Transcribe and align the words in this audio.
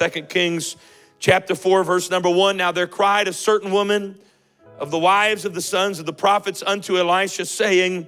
Second 0.00 0.30
Kings 0.30 0.76
chapter 1.18 1.54
4, 1.54 1.84
verse 1.84 2.08
number 2.08 2.30
1. 2.30 2.56
Now 2.56 2.72
there 2.72 2.86
cried 2.86 3.28
a 3.28 3.34
certain 3.34 3.70
woman 3.70 4.18
of 4.78 4.90
the 4.90 4.98
wives 4.98 5.44
of 5.44 5.52
the 5.52 5.60
sons 5.60 5.98
of 5.98 6.06
the 6.06 6.12
prophets 6.14 6.62
unto 6.66 6.96
Elisha, 6.96 7.44
saying, 7.44 8.06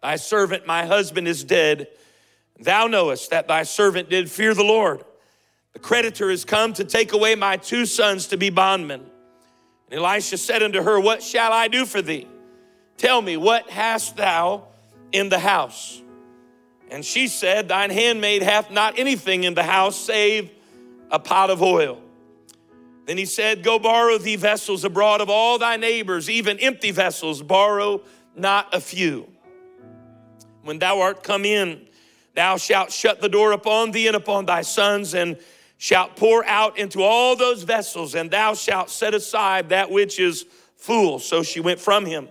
Thy 0.00 0.16
servant, 0.16 0.66
my 0.66 0.86
husband, 0.86 1.28
is 1.28 1.44
dead. 1.44 1.88
Thou 2.58 2.86
knowest 2.86 3.28
that 3.28 3.46
thy 3.46 3.64
servant 3.64 4.08
did 4.08 4.30
fear 4.30 4.54
the 4.54 4.64
Lord. 4.64 5.04
The 5.74 5.80
creditor 5.80 6.30
is 6.30 6.46
come 6.46 6.72
to 6.72 6.84
take 6.84 7.12
away 7.12 7.34
my 7.34 7.58
two 7.58 7.84
sons 7.84 8.28
to 8.28 8.38
be 8.38 8.48
bondmen. 8.48 9.02
And 9.90 10.00
Elisha 10.00 10.38
said 10.38 10.62
unto 10.62 10.82
her, 10.82 10.98
What 10.98 11.22
shall 11.22 11.52
I 11.52 11.68
do 11.68 11.84
for 11.84 12.00
thee? 12.00 12.26
Tell 12.96 13.20
me, 13.20 13.36
what 13.36 13.68
hast 13.68 14.16
thou 14.16 14.68
in 15.12 15.28
the 15.28 15.40
house? 15.40 16.00
And 16.90 17.04
she 17.04 17.28
said, 17.28 17.68
Thine 17.68 17.90
handmaid 17.90 18.42
hath 18.42 18.70
not 18.70 18.98
anything 18.98 19.44
in 19.44 19.54
the 19.54 19.62
house 19.62 19.96
save 19.96 20.50
a 21.10 21.18
pot 21.18 21.50
of 21.50 21.62
oil. 21.62 22.00
Then 23.06 23.18
he 23.18 23.26
said, 23.26 23.62
Go 23.62 23.78
borrow 23.78 24.18
thee 24.18 24.36
vessels 24.36 24.84
abroad 24.84 25.20
of 25.20 25.28
all 25.28 25.58
thy 25.58 25.76
neighbors, 25.76 26.30
even 26.30 26.58
empty 26.58 26.90
vessels, 26.90 27.42
borrow 27.42 28.02
not 28.34 28.74
a 28.74 28.80
few. 28.80 29.28
When 30.62 30.78
thou 30.78 31.00
art 31.00 31.22
come 31.22 31.44
in, 31.44 31.86
thou 32.34 32.56
shalt 32.56 32.90
shut 32.90 33.20
the 33.20 33.28
door 33.28 33.52
upon 33.52 33.90
thee 33.90 34.06
and 34.06 34.16
upon 34.16 34.46
thy 34.46 34.62
sons, 34.62 35.14
and 35.14 35.38
shalt 35.76 36.16
pour 36.16 36.44
out 36.46 36.78
into 36.78 37.02
all 37.02 37.36
those 37.36 37.62
vessels, 37.62 38.14
and 38.14 38.30
thou 38.30 38.54
shalt 38.54 38.88
set 38.88 39.12
aside 39.12 39.68
that 39.68 39.90
which 39.90 40.18
is 40.18 40.46
full. 40.76 41.18
So 41.18 41.42
she 41.42 41.60
went 41.60 41.80
from 41.80 42.06
him, 42.06 42.28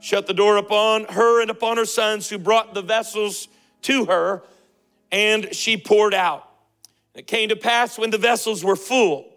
shut 0.00 0.26
the 0.26 0.34
door 0.34 0.58
upon 0.58 1.04
her 1.04 1.40
and 1.40 1.50
upon 1.50 1.78
her 1.78 1.86
sons, 1.86 2.28
who 2.28 2.36
brought 2.36 2.74
the 2.74 2.82
vessels 2.82 3.48
to 3.82 4.04
her, 4.04 4.42
and 5.10 5.54
she 5.54 5.78
poured 5.78 6.12
out. 6.12 6.51
It 7.14 7.26
came 7.26 7.50
to 7.50 7.56
pass 7.56 7.98
when 7.98 8.10
the 8.10 8.18
vessels 8.18 8.64
were 8.64 8.76
full 8.76 9.32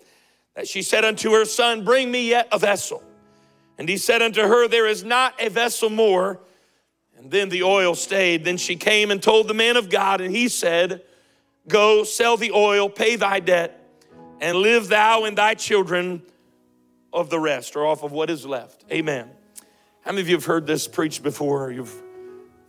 that 0.56 0.68
she 0.68 0.82
said 0.82 1.04
unto 1.04 1.32
her 1.32 1.46
son, 1.46 1.84
Bring 1.84 2.10
me 2.10 2.30
yet 2.30 2.48
a 2.52 2.58
vessel. 2.58 3.04
And 3.78 3.88
he 3.90 3.98
said 3.98 4.22
unto 4.22 4.42
her, 4.42 4.68
There 4.68 4.88
is 4.88 5.04
not 5.04 5.34
a 5.40 5.50
vessel 5.50 5.90
more. 5.90 6.40
And 7.18 7.30
then 7.30 7.50
the 7.50 7.64
oil 7.64 7.96
stayed. 7.96 8.46
Then 8.46 8.58
she 8.58 8.76
came 8.76 9.12
and 9.12 9.22
told 9.22 9.48
the 9.48 9.54
man 9.54 9.78
of 9.78 9.90
God, 9.90 10.22
and 10.22 10.34
he 10.34 10.48
said, 10.48 11.02
Go 11.68 12.04
sell 12.04 12.38
the 12.38 12.52
oil, 12.52 12.90
pay 12.90 13.16
thy 13.16 13.40
debt, 13.40 13.82
and 14.40 14.58
live 14.58 14.88
thou 14.88 15.26
and 15.26 15.38
thy 15.38 15.56
children 15.56 16.22
of 17.12 17.30
the 17.30 17.40
rest, 17.40 17.76
or 17.76 17.86
off 17.86 18.04
of 18.04 18.12
what 18.12 18.30
is 18.30 18.46
left. 18.46 18.86
Amen. 18.92 19.30
How 20.02 20.12
many 20.12 20.22
of 20.22 20.30
you 20.30 20.36
have 20.36 20.46
heard 20.46 20.68
this 20.68 20.88
preached 20.88 21.24
before? 21.24 21.72
You've 21.72 21.94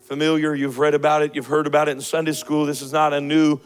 familiar, 0.01 0.55
you've 0.55 0.79
read 0.79 0.95
about 0.95 1.23
it, 1.23 1.35
you've 1.35 1.48
heard 1.48 1.67
about 1.67 1.89
it 1.89 1.93
in 1.93 2.01
Sunday 2.01 2.33
school. 2.33 2.65
This 2.65 2.81
is 2.81 2.93
not 2.93 3.13
a 3.13 3.20
new 3.20 3.61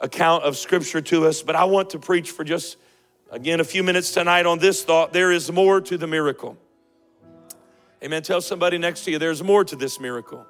account 0.00 0.44
of 0.44 0.56
Scripture 0.56 1.00
to 1.00 1.26
us, 1.26 1.42
but 1.42 1.54
I 1.54 1.64
want 1.64 1.90
to 1.90 1.98
preach 1.98 2.30
for 2.30 2.44
just, 2.44 2.76
again, 3.30 3.60
a 3.60 3.64
few 3.64 3.82
minutes 3.82 4.12
tonight 4.12 4.46
on 4.46 4.58
this 4.58 4.82
thought 4.82 5.12
there 5.12 5.30
is 5.30 5.52
more 5.52 5.80
to 5.80 5.98
the 5.98 6.06
miracle. 6.06 6.56
Amen. 8.02 8.22
Tell 8.22 8.40
somebody 8.40 8.78
next 8.78 9.04
to 9.04 9.10
you, 9.10 9.18
there's 9.18 9.42
more 9.42 9.64
to 9.64 9.76
this 9.76 10.00
miracle. 10.00 10.46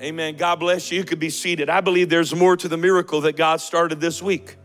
Amen. 0.00 0.36
God 0.36 0.56
bless 0.60 0.92
you. 0.92 0.98
You 0.98 1.04
could 1.04 1.18
be 1.18 1.30
seated. 1.30 1.70
I 1.70 1.80
believe 1.80 2.08
there's 2.08 2.34
more 2.34 2.56
to 2.58 2.68
the 2.68 2.76
miracle 2.76 3.22
that 3.22 3.36
God 3.36 3.60
started 3.60 4.00
this 4.00 4.22
week. 4.22 4.56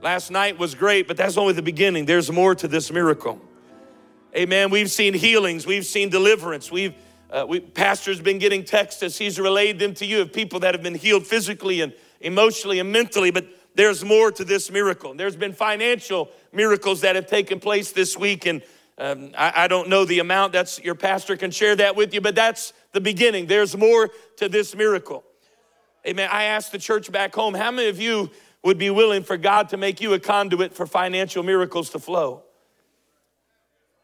Last 0.00 0.30
night 0.30 0.58
was 0.58 0.74
great, 0.76 1.08
but 1.08 1.16
that's 1.16 1.36
only 1.36 1.52
the 1.52 1.62
beginning. 1.62 2.06
There's 2.06 2.30
more 2.30 2.54
to 2.54 2.68
this 2.68 2.92
miracle. 2.92 3.40
Amen. 4.36 4.70
We've 4.70 4.90
seen 4.90 5.14
healings, 5.14 5.66
we've 5.66 5.84
seen 5.84 6.10
deliverance, 6.10 6.70
we've 6.70 6.94
uh, 7.30 7.44
we, 7.48 7.60
pastor's 7.60 8.20
been 8.20 8.38
getting 8.38 8.64
texts 8.64 9.02
as 9.02 9.18
he's 9.18 9.38
relayed 9.38 9.78
them 9.78 9.94
to 9.94 10.06
you 10.06 10.20
of 10.20 10.32
people 10.32 10.60
that 10.60 10.74
have 10.74 10.82
been 10.82 10.94
healed 10.94 11.26
physically 11.26 11.80
and 11.80 11.92
emotionally 12.20 12.78
and 12.78 12.90
mentally, 12.90 13.30
but 13.30 13.46
there's 13.74 14.04
more 14.04 14.32
to 14.32 14.44
this 14.44 14.70
miracle. 14.70 15.14
There's 15.14 15.36
been 15.36 15.52
financial 15.52 16.30
miracles 16.52 17.02
that 17.02 17.16
have 17.16 17.26
taken 17.26 17.60
place 17.60 17.92
this 17.92 18.16
week, 18.16 18.46
and 18.46 18.62
um, 18.96 19.30
I, 19.36 19.64
I 19.64 19.68
don't 19.68 19.88
know 19.88 20.04
the 20.04 20.18
amount. 20.18 20.52
That's 20.52 20.80
your 20.80 20.94
pastor 20.94 21.36
can 21.36 21.50
share 21.50 21.76
that 21.76 21.94
with 21.94 22.12
you, 22.12 22.20
but 22.20 22.34
that's 22.34 22.72
the 22.92 23.00
beginning. 23.00 23.46
There's 23.46 23.76
more 23.76 24.10
to 24.38 24.48
this 24.48 24.74
miracle. 24.74 25.22
Amen. 26.06 26.28
I 26.32 26.44
asked 26.44 26.72
the 26.72 26.78
church 26.78 27.12
back 27.12 27.34
home, 27.34 27.54
how 27.54 27.70
many 27.70 27.88
of 27.88 28.00
you 28.00 28.30
would 28.64 28.78
be 28.78 28.90
willing 28.90 29.22
for 29.22 29.36
God 29.36 29.68
to 29.68 29.76
make 29.76 30.00
you 30.00 30.14
a 30.14 30.18
conduit 30.18 30.74
for 30.74 30.86
financial 30.86 31.42
miracles 31.42 31.90
to 31.90 31.98
flow? 31.98 32.44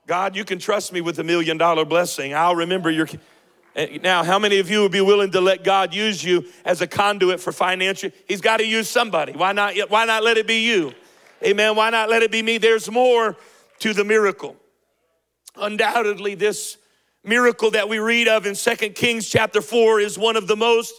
God, 0.06 0.36
you 0.36 0.44
can 0.44 0.58
trust 0.58 0.92
me 0.92 1.00
with 1.00 1.18
a 1.18 1.24
million 1.24 1.56
dollar 1.56 1.84
blessing. 1.84 2.34
I'll 2.34 2.56
remember 2.56 2.90
your. 2.90 3.08
Eh, 3.74 3.98
now, 4.02 4.22
how 4.22 4.38
many 4.38 4.58
of 4.58 4.70
you 4.70 4.82
would 4.82 4.92
be 4.92 5.00
willing 5.00 5.30
to 5.32 5.40
let 5.40 5.64
God 5.64 5.94
use 5.94 6.22
you 6.22 6.44
as 6.64 6.80
a 6.82 6.86
conduit 6.86 7.40
for 7.40 7.52
financial? 7.52 8.10
He's 8.28 8.40
got 8.40 8.58
to 8.58 8.66
use 8.66 8.88
somebody. 8.88 9.32
Why 9.32 9.52
not? 9.52 9.74
Why 9.88 10.04
not 10.04 10.22
let 10.22 10.36
it 10.36 10.46
be 10.46 10.60
you? 10.60 10.92
Amen. 11.42 11.74
Why 11.74 11.90
not 11.90 12.10
let 12.10 12.22
it 12.22 12.30
be 12.30 12.42
me? 12.42 12.58
There's 12.58 12.90
more 12.90 13.36
to 13.80 13.92
the 13.92 14.04
miracle. 14.04 14.56
Undoubtedly, 15.56 16.34
this 16.34 16.76
miracle 17.22 17.70
that 17.70 17.88
we 17.88 17.98
read 17.98 18.28
of 18.28 18.46
in 18.46 18.54
Second 18.54 18.94
Kings 18.94 19.28
chapter 19.28 19.60
4 19.60 20.00
is 20.00 20.18
one 20.18 20.36
of 20.36 20.46
the 20.46 20.56
most 20.56 20.94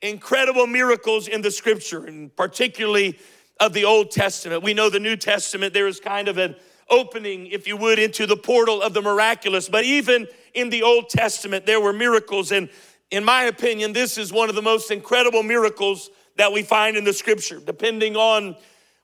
incredible 0.00 0.66
miracles 0.66 1.28
in 1.28 1.42
the 1.42 1.50
scripture, 1.50 2.06
and 2.06 2.34
particularly 2.34 3.18
of 3.58 3.74
the 3.74 3.84
Old 3.84 4.10
Testament. 4.10 4.62
We 4.62 4.72
know 4.72 4.88
the 4.88 5.00
New 5.00 5.16
Testament, 5.16 5.74
there 5.74 5.86
is 5.86 6.00
kind 6.00 6.28
of 6.28 6.38
an 6.38 6.56
opening, 6.90 7.46
if 7.46 7.66
you 7.66 7.76
would, 7.76 7.98
into 7.98 8.26
the 8.26 8.36
portal 8.36 8.82
of 8.82 8.94
the 8.94 9.02
miraculous. 9.02 9.68
But 9.68 9.84
even 9.84 10.26
in 10.54 10.70
the 10.70 10.82
Old 10.82 11.08
Testament, 11.08 11.66
there 11.66 11.80
were 11.80 11.92
miracles. 11.92 12.52
And 12.52 12.68
in 13.10 13.24
my 13.24 13.44
opinion, 13.44 13.92
this 13.92 14.18
is 14.18 14.32
one 14.32 14.48
of 14.48 14.54
the 14.54 14.62
most 14.62 14.90
incredible 14.90 15.42
miracles 15.42 16.10
that 16.36 16.52
we 16.52 16.62
find 16.62 16.96
in 16.96 17.04
the 17.04 17.12
scripture, 17.12 17.60
depending 17.60 18.16
on 18.16 18.56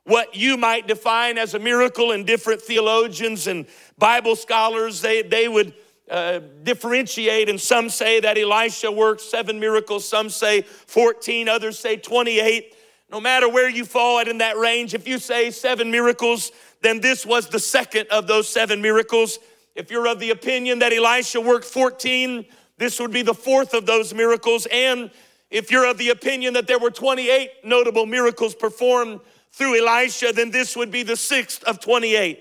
what 0.05 0.37
you 0.37 0.57
might 0.57 0.87
define 0.87 1.37
as 1.37 1.55
a 1.55 1.59
miracle 1.59 2.13
and 2.13 2.25
different 2.25 2.63
theologians 2.63 3.49
and 3.49 3.67
Bible 3.99 4.37
scholars, 4.37 5.01
they, 5.01 5.23
they 5.23 5.49
would 5.49 5.75
uh, 6.09 6.39
differentiate. 6.63 7.49
And 7.49 7.61
some 7.61 7.91
say 7.91 8.21
that 8.21 8.39
Elisha 8.39 8.91
worked 8.91 9.21
seven 9.21 9.59
miracles, 9.59 10.09
some 10.09 10.31
say 10.31 10.63
14, 10.63 11.49
others 11.49 11.79
say 11.79 11.97
28. 11.97 12.75
No 13.11 13.21
matter 13.21 13.49
where 13.49 13.69
you 13.69 13.85
fall 13.85 14.21
in 14.21 14.39
that 14.39 14.57
range, 14.57 14.95
if 14.95 15.07
you 15.07 15.19
say 15.19 15.51
seven 15.51 15.91
miracles, 15.91 16.53
then 16.87 17.01
this 17.01 17.27
was 17.27 17.49
the 17.49 17.59
second 17.59 18.07
of 18.13 18.29
those 18.29 18.49
seven 18.49 18.81
miracles. 18.81 19.41
If 19.75 19.91
you're 19.91 20.07
of 20.07 20.21
the 20.21 20.31
opinion 20.31 20.79
that 20.79 20.93
Elisha 20.93 21.41
worked 21.41 21.65
14, 21.65 22.47
this 22.79 23.01
would 23.01 23.11
be 23.11 23.23
the 23.23 23.35
fourth 23.35 23.75
of 23.75 23.87
those 23.87 24.15
miracles. 24.15 24.69
And 24.71 25.11
if 25.51 25.73
you're 25.73 25.91
of 25.91 25.99
the 25.99 26.11
opinion 26.11 26.55
that 26.55 26.69
there 26.69 26.79
were 26.79 26.93
28 26.93 27.51
notable 27.65 28.07
miracles 28.07 28.55
performed 28.55 29.19
through 29.51 29.85
Elisha, 29.85 30.33
then 30.33 30.53
this 30.53 30.77
would 30.77 30.93
be 30.93 31.03
the 31.03 31.17
sixth 31.17 31.65
of 31.65 31.81
28. 31.81 32.41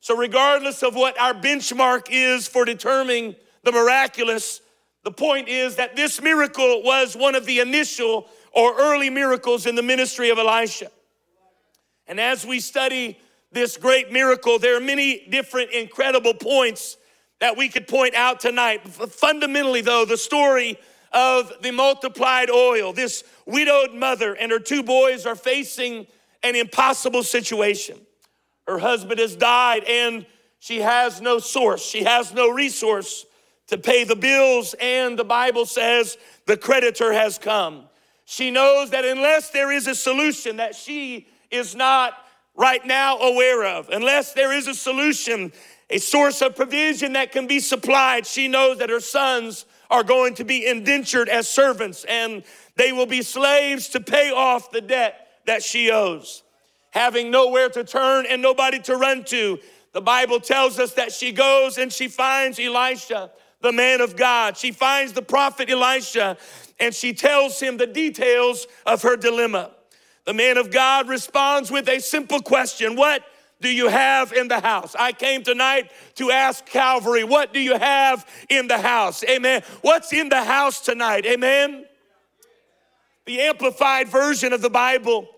So, 0.00 0.14
regardless 0.14 0.82
of 0.82 0.94
what 0.94 1.18
our 1.18 1.32
benchmark 1.32 2.08
is 2.10 2.46
for 2.46 2.66
determining 2.66 3.34
the 3.62 3.72
miraculous, 3.72 4.60
the 5.04 5.10
point 5.10 5.48
is 5.48 5.76
that 5.76 5.96
this 5.96 6.20
miracle 6.20 6.82
was 6.82 7.16
one 7.16 7.34
of 7.34 7.46
the 7.46 7.60
initial 7.60 8.28
or 8.52 8.78
early 8.78 9.08
miracles 9.08 9.64
in 9.64 9.74
the 9.74 9.82
ministry 9.82 10.28
of 10.28 10.36
Elisha. 10.38 10.90
And 12.06 12.20
as 12.20 12.44
we 12.44 12.60
study 12.60 13.18
this 13.56 13.76
great 13.78 14.12
miracle, 14.12 14.58
there 14.58 14.76
are 14.76 14.80
many 14.80 15.26
different 15.30 15.70
incredible 15.70 16.34
points 16.34 16.98
that 17.40 17.56
we 17.56 17.68
could 17.68 17.88
point 17.88 18.14
out 18.14 18.38
tonight. 18.38 18.86
Fundamentally, 18.86 19.80
though, 19.80 20.04
the 20.04 20.16
story 20.16 20.78
of 21.12 21.52
the 21.62 21.70
multiplied 21.70 22.50
oil, 22.50 22.92
this 22.92 23.24
widowed 23.46 23.94
mother 23.94 24.34
and 24.34 24.52
her 24.52 24.58
two 24.58 24.82
boys 24.82 25.24
are 25.24 25.34
facing 25.34 26.06
an 26.42 26.54
impossible 26.54 27.22
situation. 27.22 27.98
Her 28.66 28.78
husband 28.78 29.20
has 29.20 29.34
died 29.34 29.84
and 29.84 30.26
she 30.58 30.80
has 30.80 31.20
no 31.20 31.38
source, 31.38 31.84
she 31.84 32.04
has 32.04 32.34
no 32.34 32.50
resource 32.50 33.24
to 33.68 33.78
pay 33.78 34.04
the 34.04 34.16
bills, 34.16 34.74
and 34.80 35.18
the 35.18 35.24
Bible 35.24 35.64
says 35.64 36.18
the 36.46 36.56
creditor 36.56 37.12
has 37.12 37.38
come. 37.38 37.84
She 38.26 38.50
knows 38.50 38.90
that 38.90 39.04
unless 39.04 39.50
there 39.50 39.72
is 39.72 39.86
a 39.86 39.94
solution 39.94 40.56
that 40.56 40.74
she 40.74 41.28
is 41.50 41.74
not 41.74 42.25
right 42.56 42.84
now 42.84 43.18
aware 43.18 43.64
of. 43.64 43.88
Unless 43.90 44.32
there 44.32 44.52
is 44.52 44.66
a 44.66 44.74
solution, 44.74 45.52
a 45.90 45.98
source 45.98 46.42
of 46.42 46.56
provision 46.56 47.12
that 47.12 47.32
can 47.32 47.46
be 47.46 47.60
supplied, 47.60 48.26
she 48.26 48.48
knows 48.48 48.78
that 48.78 48.90
her 48.90 49.00
sons 49.00 49.66
are 49.90 50.02
going 50.02 50.34
to 50.34 50.44
be 50.44 50.66
indentured 50.66 51.28
as 51.28 51.48
servants 51.48 52.04
and 52.08 52.42
they 52.74 52.92
will 52.92 53.06
be 53.06 53.22
slaves 53.22 53.88
to 53.90 54.00
pay 54.00 54.30
off 54.30 54.70
the 54.70 54.80
debt 54.80 55.28
that 55.46 55.62
she 55.62 55.90
owes. 55.90 56.42
Having 56.90 57.30
nowhere 57.30 57.68
to 57.68 57.84
turn 57.84 58.26
and 58.26 58.42
nobody 58.42 58.78
to 58.80 58.96
run 58.96 59.24
to, 59.24 59.58
the 59.92 60.00
Bible 60.00 60.40
tells 60.40 60.78
us 60.78 60.94
that 60.94 61.12
she 61.12 61.32
goes 61.32 61.78
and 61.78 61.92
she 61.92 62.08
finds 62.08 62.58
Elisha, 62.58 63.30
the 63.60 63.72
man 63.72 64.00
of 64.00 64.16
God. 64.16 64.56
She 64.56 64.72
finds 64.72 65.12
the 65.12 65.22
prophet 65.22 65.70
Elisha 65.70 66.36
and 66.80 66.94
she 66.94 67.12
tells 67.12 67.60
him 67.60 67.76
the 67.76 67.86
details 67.86 68.66
of 68.84 69.02
her 69.02 69.16
dilemma. 69.16 69.70
The 70.26 70.34
man 70.34 70.58
of 70.58 70.72
God 70.72 71.08
responds 71.08 71.70
with 71.70 71.88
a 71.88 72.00
simple 72.00 72.42
question 72.42 72.96
What 72.96 73.24
do 73.60 73.70
you 73.72 73.88
have 73.88 74.32
in 74.32 74.48
the 74.48 74.60
house? 74.60 74.94
I 74.98 75.12
came 75.12 75.42
tonight 75.42 75.90
to 76.16 76.30
ask 76.30 76.66
Calvary, 76.66 77.24
what 77.24 77.54
do 77.54 77.60
you 77.60 77.78
have 77.78 78.26
in 78.50 78.66
the 78.66 78.78
house? 78.78 79.24
Amen. 79.24 79.62
What's 79.80 80.12
in 80.12 80.28
the 80.28 80.42
house 80.42 80.80
tonight? 80.80 81.24
Amen. 81.24 81.86
The 83.24 83.40
amplified 83.40 84.08
version 84.08 84.52
of 84.52 84.60
the 84.60 84.70
Bible 84.70 85.28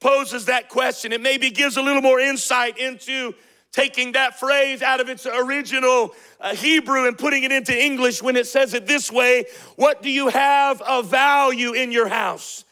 poses 0.00 0.46
that 0.46 0.68
question. 0.68 1.12
It 1.12 1.20
maybe 1.20 1.50
gives 1.50 1.76
a 1.76 1.82
little 1.82 2.02
more 2.02 2.20
insight 2.20 2.78
into 2.78 3.34
taking 3.70 4.12
that 4.12 4.38
phrase 4.38 4.82
out 4.82 5.00
of 5.00 5.08
its 5.08 5.24
original 5.24 6.14
uh, 6.40 6.54
Hebrew 6.54 7.06
and 7.06 7.16
putting 7.16 7.44
it 7.44 7.52
into 7.52 7.76
English 7.76 8.22
when 8.22 8.36
it 8.36 8.46
says 8.46 8.74
it 8.74 8.86
this 8.86 9.10
way 9.10 9.46
What 9.76 10.02
do 10.02 10.10
you 10.10 10.28
have 10.28 10.82
of 10.82 11.06
value 11.06 11.72
in 11.72 11.92
your 11.92 12.08
house? 12.08 12.64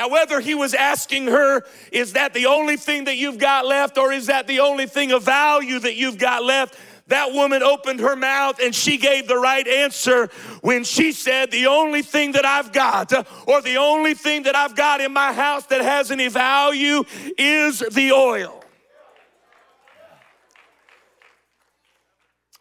Now, 0.00 0.08
whether 0.08 0.40
he 0.40 0.54
was 0.54 0.72
asking 0.72 1.26
her, 1.26 1.62
is 1.92 2.14
that 2.14 2.32
the 2.32 2.46
only 2.46 2.78
thing 2.78 3.04
that 3.04 3.18
you've 3.18 3.36
got 3.36 3.66
left, 3.66 3.98
or 3.98 4.12
is 4.12 4.28
that 4.28 4.46
the 4.46 4.60
only 4.60 4.86
thing 4.86 5.12
of 5.12 5.24
value 5.24 5.78
that 5.78 5.94
you've 5.94 6.16
got 6.16 6.42
left? 6.42 6.74
That 7.08 7.34
woman 7.34 7.62
opened 7.62 8.00
her 8.00 8.16
mouth 8.16 8.60
and 8.60 8.74
she 8.74 8.96
gave 8.96 9.28
the 9.28 9.36
right 9.36 9.68
answer 9.68 10.30
when 10.62 10.84
she 10.84 11.12
said, 11.12 11.50
The 11.50 11.66
only 11.66 12.00
thing 12.00 12.32
that 12.32 12.46
I've 12.46 12.72
got, 12.72 13.12
or 13.46 13.60
the 13.60 13.76
only 13.76 14.14
thing 14.14 14.44
that 14.44 14.56
I've 14.56 14.74
got 14.74 15.02
in 15.02 15.12
my 15.12 15.34
house 15.34 15.66
that 15.66 15.82
has 15.82 16.10
any 16.10 16.28
value, 16.28 17.04
is 17.36 17.80
the 17.80 18.12
oil. 18.12 18.64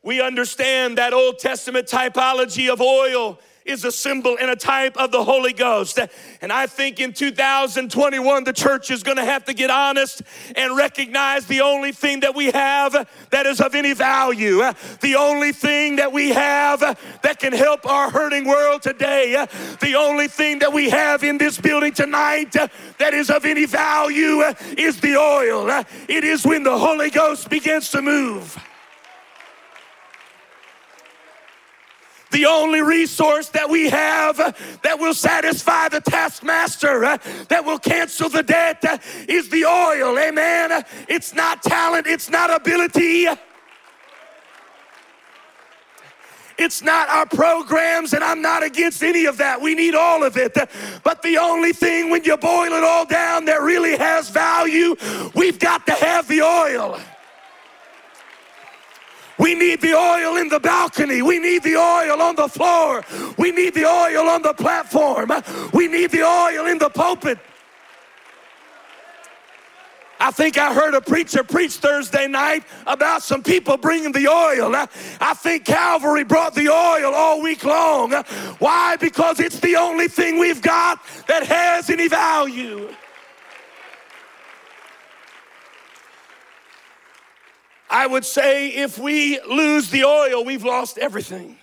We 0.04 0.22
understand 0.22 0.98
that 0.98 1.14
Old 1.14 1.40
Testament 1.40 1.88
typology 1.88 2.70
of 2.70 2.82
oil 2.82 3.40
is 3.66 3.86
a 3.86 3.92
symbol 3.92 4.38
and 4.40 4.50
a 4.50 4.56
type 4.56 4.98
of 4.98 5.12
the 5.12 5.24
Holy 5.24 5.54
Ghost. 5.54 6.00
And 6.42 6.52
I 6.52 6.68
think 6.68 7.00
in 7.00 7.14
2021, 7.14 8.44
the 8.44 8.54
church 8.54 8.90
is 8.92 9.04
going 9.04 9.18
to 9.18 9.26
have 9.26 9.46
to 9.46 9.54
get 9.54 9.70
honest 9.70 10.22
and 10.56 10.76
recognize 10.76 11.46
the 11.46 11.62
only 11.62 11.92
thing 11.92 12.22
that 12.22 12.36
we 12.36 12.52
have 12.52 13.08
that 13.30 13.46
is 13.46 13.62
of 13.62 13.76
any 13.76 13.94
value, 13.94 14.62
the 15.02 15.16
only 15.16 15.52
thing 15.52 15.98
that 15.98 16.12
we 16.12 16.30
have 16.30 16.80
that 17.22 17.40
can 17.40 17.54
help 17.54 17.86
our 17.86 18.10
hurting 18.10 18.48
world 18.48 18.82
today, 18.82 19.46
the 19.82 19.96
only 19.96 20.28
thing 20.28 20.60
that 20.60 20.74
we 20.74 20.90
have 20.90 21.24
in 21.24 21.38
this 21.38 21.60
building 21.60 21.94
tonight 21.94 22.56
that 22.98 23.14
is 23.14 23.30
of 23.30 23.46
any 23.46 23.66
value 23.66 24.42
is 24.78 25.00
the 25.00 25.16
oil. 25.16 25.70
It 26.08 26.24
is 26.24 26.46
when 26.46 26.64
the 26.64 26.78
Holy 26.78 27.10
Ghost 27.10 27.50
begins 27.50 27.92
to 27.92 28.02
move. 28.02 28.58
The 32.32 32.46
only 32.46 32.82
resource 32.82 33.50
that 33.50 33.70
we 33.70 33.90
have 33.90 34.38
that 34.84 35.00
will 35.00 35.14
satisfy 35.14 35.90
the 35.90 36.02
taskmaster, 36.02 37.04
uh, 37.04 37.18
that 37.48 37.66
will 37.66 37.80
cancel 37.80 38.30
the 38.30 38.44
debt, 38.44 38.84
uh, 38.86 38.98
is 39.28 39.50
the 39.50 39.66
oil. 39.66 40.18
Amen. 40.20 40.84
It's 41.08 41.34
not 41.34 41.64
talent, 41.64 42.08
it's 42.08 42.30
not 42.30 42.54
ability. 42.54 43.28
It's 46.60 46.82
not 46.84 47.08
our 47.08 47.26
programs, 47.26 48.12
and 48.12 48.22
I'm 48.22 48.42
not 48.42 48.64
against 48.64 49.02
any 49.02 49.26
of 49.26 49.38
that. 49.38 49.62
We 49.62 49.76
need 49.76 49.96
all 49.96 50.26
of 50.26 50.36
it. 50.36 50.58
But 51.04 51.22
the 51.22 51.38
only 51.38 51.72
thing, 51.72 52.10
when 52.10 52.26
you 52.26 52.36
boil 52.36 52.74
it 52.74 52.84
all 52.84 53.06
down, 53.06 53.46
that 53.46 53.62
really 53.62 53.96
has 53.96 54.30
value, 54.30 54.98
we've 55.34 55.58
got 55.58 55.86
to 55.86 55.94
have 55.94 56.28
the 56.28 56.42
oil. 56.42 57.00
We 59.40 59.56
need 59.56 59.82
the 59.82 59.94
oil 59.94 60.36
in 60.38 60.50
the 60.50 60.60
balcony. 60.60 61.22
We 61.22 61.40
need 61.40 61.64
the 61.64 61.78
oil 61.78 62.22
on 62.22 62.36
the 62.36 62.48
floor. 62.48 63.04
We 63.38 63.52
need 63.52 63.74
the 63.74 63.86
oil 63.86 64.28
on 64.28 64.42
the 64.42 64.54
platform. 64.54 65.32
We 65.74 65.88
need 65.88 66.12
the 66.12 66.24
oil 66.24 66.68
in 66.68 66.78
the 66.78 66.90
pulpit. 66.90 67.40
I 70.22 70.32
think 70.32 70.58
I 70.58 70.74
heard 70.74 70.94
a 70.96 71.02
preacher 71.02 71.46
preach 71.46 71.76
Thursday 71.76 72.28
night 72.28 72.66
about 72.86 73.24
some 73.24 73.42
people 73.42 73.78
bringing 73.78 74.12
the 74.12 74.28
oil. 74.28 74.76
I 74.76 75.34
think 75.34 75.64
Calvary 75.64 76.26
brought 76.26 76.54
the 76.54 76.68
oil 76.68 77.14
all 77.16 77.42
week 77.42 77.64
long. 77.64 78.12
Why? 78.60 78.98
Because 78.98 79.40
it's 79.40 79.62
the 79.62 79.78
only 79.78 80.10
thing 80.10 80.38
we've 80.38 80.62
got 80.62 81.00
that 81.28 81.44
has 81.48 81.90
any 81.90 82.10
value. 82.10 82.90
I 87.90 88.06
would 88.06 88.26
say 88.26 88.70
if 88.70 89.00
we 89.00 89.40
lose 89.42 89.90
the 89.90 90.04
oil, 90.04 90.46
we've 90.46 90.64
lost 90.64 90.98
everything. 90.98 91.58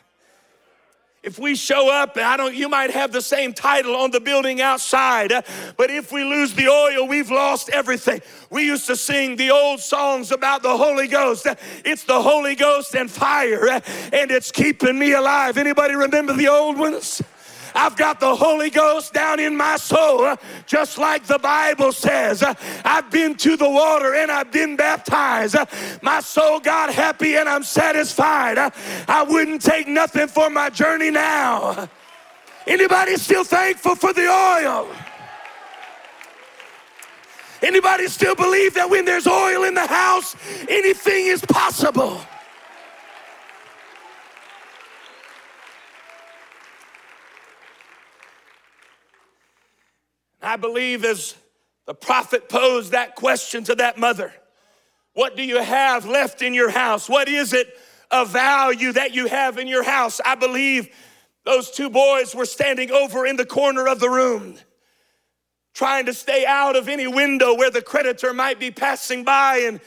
If 1.22 1.40
we 1.40 1.56
show 1.56 1.90
up, 1.92 2.16
I 2.16 2.36
don't, 2.36 2.54
you 2.54 2.68
might 2.68 2.92
have 2.92 3.10
the 3.10 3.20
same 3.20 3.52
title 3.52 3.96
on 3.96 4.12
the 4.12 4.20
building 4.20 4.60
outside, 4.60 5.32
but 5.76 5.90
if 5.90 6.12
we 6.12 6.22
lose 6.22 6.54
the 6.54 6.68
oil, 6.68 7.08
we've 7.08 7.32
lost 7.32 7.68
everything. 7.68 8.20
We 8.48 8.64
used 8.64 8.86
to 8.86 8.94
sing 8.94 9.34
the 9.34 9.50
old 9.50 9.80
songs 9.80 10.30
about 10.30 10.62
the 10.62 10.76
Holy 10.76 11.08
Ghost. 11.08 11.48
It's 11.84 12.04
the 12.04 12.22
Holy 12.22 12.54
Ghost 12.54 12.94
and 12.94 13.10
fire, 13.10 13.68
and 13.68 14.30
it's 14.30 14.52
keeping 14.52 14.96
me 14.96 15.14
alive. 15.14 15.58
Anybody 15.58 15.96
remember 15.96 16.32
the 16.32 16.46
old 16.46 16.78
ones? 16.78 17.20
I've 17.76 17.96
got 17.96 18.20
the 18.20 18.34
Holy 18.34 18.70
Ghost 18.70 19.12
down 19.12 19.38
in 19.38 19.56
my 19.56 19.76
soul, 19.76 20.34
just 20.66 20.96
like 20.96 21.26
the 21.26 21.38
Bible 21.38 21.92
says. 21.92 22.42
I've 22.84 23.10
been 23.10 23.34
to 23.36 23.56
the 23.56 23.68
water 23.68 24.14
and 24.14 24.30
I've 24.30 24.50
been 24.50 24.76
baptized. 24.76 25.56
My 26.02 26.20
soul 26.20 26.58
got 26.58 26.92
happy 26.92 27.36
and 27.36 27.48
I'm 27.48 27.62
satisfied. 27.62 28.58
I 29.06 29.22
wouldn't 29.22 29.60
take 29.60 29.86
nothing 29.86 30.28
for 30.28 30.48
my 30.48 30.70
journey 30.70 31.10
now. 31.10 31.88
Anybody 32.66 33.16
still 33.16 33.44
thankful 33.44 33.94
for 33.94 34.12
the 34.12 34.26
oil? 34.26 34.88
Anybody 37.62 38.08
still 38.08 38.34
believe 38.34 38.74
that 38.74 38.88
when 38.88 39.04
there's 39.04 39.26
oil 39.26 39.64
in 39.64 39.74
the 39.74 39.86
house, 39.86 40.36
anything 40.68 41.26
is 41.26 41.42
possible? 41.42 42.20
I 50.56 50.58
believe 50.58 51.04
as 51.04 51.34
the 51.84 51.92
prophet 51.92 52.48
posed 52.48 52.92
that 52.92 53.14
question 53.14 53.62
to 53.64 53.74
that 53.74 53.98
mother 53.98 54.32
What 55.12 55.36
do 55.36 55.42
you 55.42 55.60
have 55.60 56.06
left 56.06 56.40
in 56.40 56.54
your 56.54 56.70
house? 56.70 57.10
What 57.10 57.28
is 57.28 57.52
it 57.52 57.68
of 58.10 58.30
value 58.30 58.90
that 58.92 59.14
you 59.14 59.26
have 59.26 59.58
in 59.58 59.68
your 59.68 59.82
house? 59.82 60.18
I 60.24 60.34
believe 60.34 60.88
those 61.44 61.70
two 61.70 61.90
boys 61.90 62.34
were 62.34 62.46
standing 62.46 62.90
over 62.90 63.26
in 63.26 63.36
the 63.36 63.44
corner 63.44 63.86
of 63.86 64.00
the 64.00 64.08
room, 64.08 64.56
trying 65.74 66.06
to 66.06 66.14
stay 66.14 66.46
out 66.46 66.74
of 66.74 66.88
any 66.88 67.06
window 67.06 67.54
where 67.54 67.70
the 67.70 67.82
creditor 67.82 68.32
might 68.32 68.58
be 68.58 68.70
passing 68.70 69.24
by 69.24 69.58
and 69.58 69.78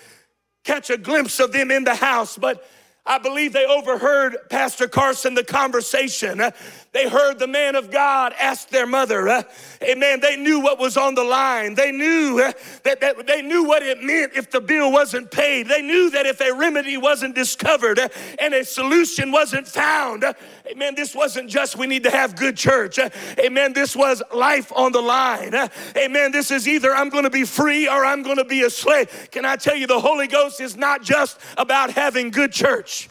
catch 0.63 0.91
a 0.91 0.99
glimpse 0.99 1.39
of 1.39 1.51
them 1.51 1.71
in 1.71 1.83
the 1.83 1.95
house. 1.95 2.37
But 2.37 2.63
I 3.07 3.17
believe 3.17 3.53
they 3.53 3.65
overheard 3.65 4.37
Pastor 4.51 4.87
Carson 4.87 5.33
the 5.33 5.43
conversation. 5.43 6.43
They 6.91 7.07
heard 7.07 7.37
the 7.37 7.47
man 7.47 7.75
of 7.75 7.91
God 7.91 8.33
ask 8.39 8.69
their 8.69 8.87
mother, 8.87 9.27
uh, 9.29 9.43
Amen. 9.83 10.19
They 10.21 10.35
knew 10.35 10.59
what 10.59 10.79
was 10.79 10.97
on 10.97 11.13
the 11.13 11.23
line. 11.23 11.75
They 11.75 11.91
knew 11.91 12.41
uh, 12.43 12.51
that, 12.83 12.99
that 13.01 13.27
they 13.27 13.43
knew 13.43 13.63
what 13.63 13.83
it 13.83 14.01
meant 14.01 14.33
if 14.35 14.49
the 14.49 14.59
bill 14.59 14.91
wasn't 14.91 15.29
paid. 15.29 15.67
They 15.67 15.83
knew 15.83 16.09
that 16.09 16.25
if 16.25 16.41
a 16.41 16.51
remedy 16.51 16.97
wasn't 16.97 17.35
discovered 17.35 17.99
uh, 17.99 18.09
and 18.39 18.55
a 18.55 18.65
solution 18.65 19.31
wasn't 19.31 19.67
found, 19.67 20.23
uh, 20.23 20.33
Amen. 20.71 20.95
This 20.95 21.13
wasn't 21.13 21.49
just 21.49 21.75
we 21.75 21.85
need 21.85 22.03
to 22.03 22.11
have 22.11 22.35
good 22.35 22.57
church. 22.57 22.97
Uh, 22.97 23.09
amen. 23.39 23.73
This 23.73 23.95
was 23.95 24.21
life 24.33 24.71
on 24.75 24.91
the 24.91 25.01
line. 25.01 25.53
Uh, 25.53 25.67
amen. 25.95 26.31
This 26.31 26.51
is 26.51 26.67
either 26.67 26.95
I'm 26.95 27.09
going 27.09 27.23
to 27.23 27.29
be 27.29 27.43
free 27.43 27.87
or 27.87 28.05
I'm 28.05 28.23
going 28.23 28.37
to 28.37 28.45
be 28.45 28.63
a 28.63 28.69
slave. 28.69 29.29
Can 29.31 29.45
I 29.45 29.55
tell 29.55 29.75
you, 29.75 29.87
the 29.87 29.99
Holy 29.99 30.27
Ghost 30.27 30.59
is 30.59 30.75
not 30.75 31.01
just 31.03 31.39
about 31.57 31.91
having 31.91 32.29
good 32.29 32.51
church. 32.51 33.09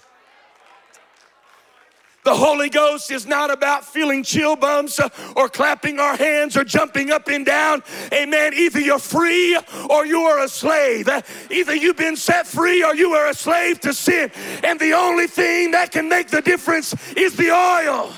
The 2.28 2.34
Holy 2.34 2.68
Ghost 2.68 3.10
is 3.10 3.26
not 3.26 3.50
about 3.50 3.86
feeling 3.86 4.22
chill 4.22 4.54
bumps 4.54 5.00
or 5.34 5.48
clapping 5.48 5.98
our 5.98 6.14
hands 6.14 6.58
or 6.58 6.62
jumping 6.62 7.10
up 7.10 7.26
and 7.28 7.46
down. 7.46 7.82
Amen. 8.12 8.52
Either 8.52 8.80
you're 8.80 8.98
free 8.98 9.58
or 9.88 10.04
you 10.04 10.20
are 10.24 10.40
a 10.40 10.48
slave. 10.50 11.08
Either 11.50 11.74
you've 11.74 11.96
been 11.96 12.16
set 12.16 12.46
free 12.46 12.84
or 12.84 12.94
you 12.94 13.14
are 13.14 13.28
a 13.28 13.34
slave 13.34 13.80
to 13.80 13.94
sin. 13.94 14.30
And 14.62 14.78
the 14.78 14.92
only 14.92 15.26
thing 15.26 15.70
that 15.70 15.90
can 15.90 16.06
make 16.06 16.28
the 16.28 16.42
difference 16.42 16.94
is 17.16 17.34
the 17.34 17.50
oil. 17.50 18.12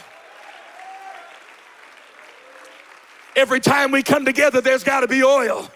Every 3.37 3.61
time 3.61 3.93
we 3.93 4.03
come 4.03 4.25
together, 4.25 4.61
there's 4.61 4.83
got 4.83 5.03
to 5.03 5.07
be 5.07 5.23
oil. 5.23 5.71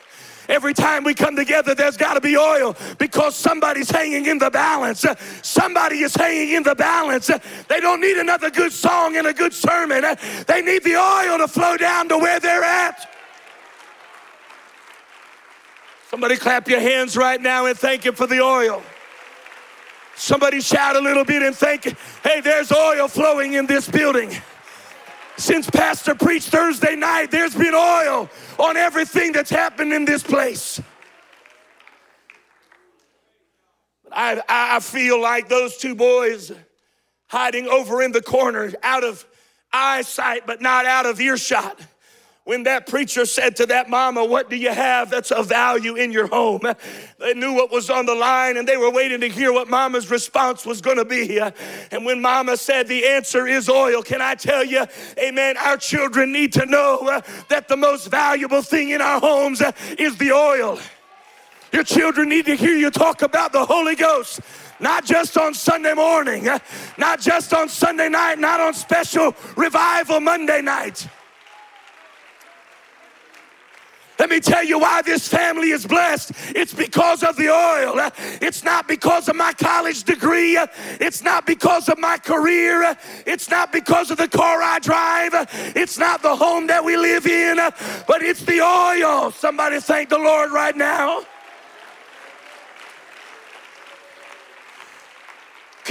Every 0.48 0.74
time 0.74 1.04
we 1.04 1.14
come 1.14 1.36
together, 1.36 1.74
there's 1.74 1.96
got 1.96 2.14
to 2.14 2.20
be 2.20 2.36
oil 2.36 2.76
because 2.98 3.34
somebody's 3.34 3.90
hanging 3.90 4.26
in 4.26 4.38
the 4.38 4.50
balance. 4.50 5.04
Somebody 5.42 6.00
is 6.00 6.14
hanging 6.14 6.54
in 6.54 6.62
the 6.62 6.74
balance. 6.74 7.30
They 7.68 7.80
don't 7.80 8.00
need 8.00 8.18
another 8.18 8.50
good 8.50 8.72
song 8.72 9.16
and 9.16 9.26
a 9.26 9.32
good 9.32 9.54
sermon. 9.54 10.04
They 10.46 10.62
need 10.62 10.84
the 10.84 10.96
oil 10.96 11.38
to 11.38 11.48
flow 11.48 11.76
down 11.76 12.08
to 12.10 12.18
where 12.18 12.40
they're 12.40 12.62
at. 12.62 13.10
Somebody 16.10 16.36
clap 16.36 16.68
your 16.68 16.80
hands 16.80 17.16
right 17.16 17.40
now 17.40 17.66
and 17.66 17.76
thank 17.76 18.04
Him 18.04 18.14
for 18.14 18.26
the 18.26 18.40
oil. 18.40 18.82
Somebody 20.14 20.60
shout 20.60 20.94
a 20.94 21.00
little 21.00 21.24
bit 21.24 21.42
and 21.42 21.56
thank 21.56 21.84
Him. 21.84 21.96
Hey, 22.22 22.40
there's 22.40 22.70
oil 22.70 23.08
flowing 23.08 23.54
in 23.54 23.66
this 23.66 23.88
building. 23.88 24.30
Since 25.36 25.68
Pastor 25.70 26.14
preached 26.14 26.48
Thursday 26.48 26.94
night, 26.94 27.30
there's 27.30 27.54
been 27.54 27.74
oil 27.74 28.30
on 28.58 28.76
everything 28.76 29.32
that's 29.32 29.50
happened 29.50 29.92
in 29.92 30.04
this 30.04 30.22
place. 30.22 30.80
I, 34.12 34.40
I 34.48 34.80
feel 34.80 35.20
like 35.20 35.48
those 35.48 35.76
two 35.76 35.96
boys 35.96 36.52
hiding 37.26 37.66
over 37.66 38.00
in 38.00 38.12
the 38.12 38.22
corner, 38.22 38.72
out 38.82 39.02
of 39.02 39.26
eyesight, 39.72 40.46
but 40.46 40.62
not 40.62 40.86
out 40.86 41.04
of 41.04 41.20
earshot 41.20 41.80
when 42.44 42.64
that 42.64 42.86
preacher 42.86 43.24
said 43.24 43.56
to 43.56 43.66
that 43.66 43.88
mama, 43.88 44.22
What 44.22 44.50
do 44.50 44.56
you 44.56 44.70
have 44.70 45.10
that's 45.10 45.30
of 45.30 45.48
value 45.48 45.94
in 45.94 46.12
your 46.12 46.26
home? 46.26 46.60
They 47.18 47.32
knew 47.32 47.54
what 47.54 47.72
was 47.72 47.88
on 47.88 48.04
the 48.04 48.14
line 48.14 48.58
and 48.58 48.68
they 48.68 48.76
were 48.76 48.90
waiting 48.90 49.20
to 49.20 49.28
hear 49.28 49.50
what 49.50 49.68
mama's 49.68 50.10
response 50.10 50.66
was 50.66 50.82
going 50.82 50.98
to 50.98 51.06
be. 51.06 51.40
And 51.90 52.04
when 52.04 52.20
mama 52.20 52.58
said, 52.58 52.86
The 52.86 53.06
answer 53.06 53.46
is 53.46 53.70
oil, 53.70 54.02
can 54.02 54.20
I 54.20 54.34
tell 54.34 54.62
you, 54.62 54.84
amen, 55.18 55.56
our 55.56 55.78
children 55.78 56.32
need 56.32 56.52
to 56.52 56.66
know 56.66 56.98
uh, 56.98 57.22
that 57.48 57.68
the 57.68 57.78
most 57.78 58.10
valuable 58.10 58.60
thing 58.60 58.90
in 58.90 59.00
our 59.00 59.20
homes 59.20 59.62
uh, 59.62 59.72
is 59.98 60.18
the 60.18 60.32
oil. 60.32 60.78
Your 61.72 61.84
children 61.84 62.28
need 62.28 62.44
to 62.46 62.56
hear 62.56 62.76
you 62.76 62.90
talk 62.90 63.22
about 63.22 63.52
the 63.52 63.64
Holy 63.64 63.96
Ghost 63.96 64.40
not 64.80 65.04
just 65.04 65.38
on 65.38 65.54
Sunday 65.54 65.94
morning, 65.94 66.48
uh, 66.48 66.58
not 66.98 67.20
just 67.20 67.54
on 67.54 67.68
Sunday 67.68 68.08
night, 68.08 68.40
not 68.40 68.60
on 68.60 68.74
special 68.74 69.34
revival 69.56 70.20
Monday 70.20 70.60
night. 70.60 71.06
Let 74.18 74.30
me 74.30 74.40
tell 74.40 74.64
you 74.64 74.78
why 74.78 75.02
this 75.02 75.26
family 75.26 75.70
is 75.70 75.86
blessed. 75.86 76.32
It's 76.54 76.72
because 76.72 77.22
of 77.22 77.36
the 77.36 77.50
oil. 77.50 78.10
It's 78.40 78.62
not 78.62 78.86
because 78.86 79.28
of 79.28 79.36
my 79.36 79.52
college 79.52 80.04
degree. 80.04 80.58
It's 81.00 81.22
not 81.22 81.46
because 81.46 81.88
of 81.88 81.98
my 81.98 82.18
career. 82.18 82.96
It's 83.26 83.50
not 83.50 83.72
because 83.72 84.10
of 84.10 84.18
the 84.18 84.28
car 84.28 84.62
I 84.62 84.78
drive. 84.78 85.32
It's 85.74 85.98
not 85.98 86.22
the 86.22 86.36
home 86.36 86.66
that 86.68 86.84
we 86.84 86.96
live 86.96 87.26
in, 87.26 87.56
but 88.06 88.22
it's 88.22 88.44
the 88.44 88.60
oil. 88.60 89.30
Somebody 89.32 89.80
thank 89.80 90.08
the 90.10 90.18
Lord 90.18 90.52
right 90.52 90.76
now. 90.76 91.24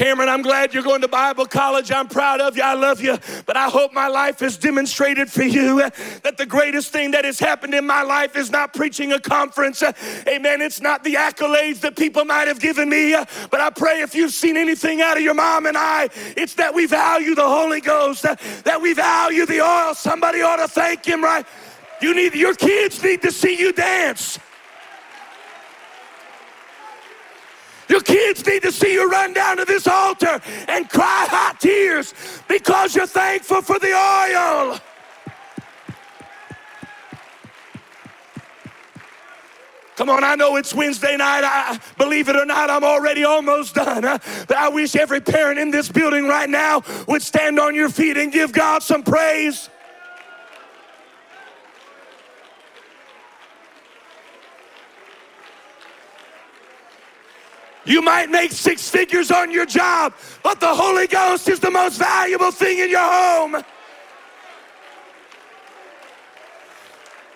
Cameron, 0.04 0.28
I'm 0.28 0.42
glad 0.42 0.74
you're 0.74 0.84
going 0.84 1.00
to 1.00 1.08
Bible 1.08 1.46
college. 1.46 1.90
I'm 1.90 2.10
proud 2.10 2.42
of 2.42 2.58
you. 2.58 2.62
I 2.62 2.74
love 2.74 3.00
you. 3.00 3.18
But 3.46 3.56
I 3.56 3.70
hope 3.70 3.94
my 3.94 4.10
life 4.10 4.42
has 4.42 4.58
demonstrated 4.58 5.32
for 5.32 5.44
you 5.44 5.78
that 6.24 6.36
the 6.38 6.46
greatest 6.46 6.92
thing 6.92 7.12
that 7.12 7.24
has 7.24 7.40
happened 7.40 7.74
in 7.74 7.88
my 7.88 8.02
life 8.02 8.36
is 8.36 8.52
not 8.52 8.74
preaching 8.74 9.14
a 9.14 9.20
conference. 9.22 9.82
Amen. 10.28 10.62
It's 10.62 10.82
not 10.82 11.06
the 11.06 11.14
accolades 11.14 11.80
that 11.80 11.96
people 11.96 12.26
might 12.26 12.50
have 12.50 12.60
given 12.60 12.90
me. 12.90 13.16
But 13.50 13.62
I 13.62 13.70
pray 13.70 14.02
if 14.02 14.14
you've 14.14 14.34
seen 14.34 14.58
anything 14.58 15.02
out 15.02 15.16
of 15.16 15.24
your 15.24 15.36
mom 15.36 15.68
and 15.68 15.78
I, 15.78 16.10
it's 16.36 16.56
that 16.56 16.76
we 16.76 16.86
value 16.86 17.34
the 17.34 17.48
Holy 17.48 17.80
Ghost, 17.80 18.24
that 18.24 18.82
we 18.82 18.92
value 18.94 19.46
the 19.46 19.62
oil. 19.62 19.94
Somebody 19.94 20.42
ought 20.42 20.58
to 20.58 20.68
thank 20.68 21.06
Him, 21.06 21.24
right? 21.24 21.46
You 22.02 22.14
need, 22.14 22.36
your 22.36 22.56
kids 22.56 23.02
need 23.02 23.22
to 23.22 23.32
see 23.32 23.58
you 23.58 23.72
dance. 23.72 24.38
Your 27.94 28.02
kids 28.02 28.44
need 28.44 28.64
to 28.64 28.72
see 28.72 28.94
you 28.94 29.08
run 29.08 29.34
down 29.34 29.58
to 29.58 29.66
this 29.66 29.86
altar 29.86 30.42
and 30.68 30.90
cry 30.90 31.28
hot 31.30 31.60
tears 31.60 32.16
because 32.48 32.96
you're 32.96 33.06
thankful 33.06 33.62
for 33.62 33.78
the 33.78 33.94
oil. 33.94 34.80
Come 39.96 40.10
on, 40.10 40.24
I 40.24 40.34
know 40.34 40.56
it's 40.56 40.74
Wednesday 40.74 41.16
night. 41.18 41.44
I 41.44 41.80
believe 42.00 42.30
it 42.30 42.36
or 42.36 42.48
not, 42.48 42.72
I'm 42.72 42.84
already 42.84 43.26
almost 43.26 43.76
done. 43.76 44.02
But 44.02 44.58
I 44.58 44.70
wish 44.70 44.96
every 44.96 45.22
parent 45.22 45.60
in 45.60 45.70
this 45.70 45.88
building 45.88 46.28
right 46.28 46.50
now 46.50 46.82
would 47.08 47.22
stand 47.22 47.60
on 47.60 47.76
your 47.76 47.90
feet 47.90 48.18
and 48.18 48.32
give 48.32 48.54
God 48.54 48.82
some 48.82 49.04
praise. 49.04 49.70
You 57.86 58.02
might 58.02 58.30
make 58.30 58.52
six 58.52 58.90
figures 58.90 59.30
on 59.32 59.52
your 59.52 59.66
job, 59.66 60.14
but 60.42 60.60
the 60.60 60.74
Holy 60.74 61.08
Ghost 61.08 61.50
is 61.50 61.60
the 61.60 61.72
most 61.72 61.98
valuable 61.98 62.52
thing 62.52 62.80
in 62.80 62.90
your 62.90 63.02
home. 63.02 63.64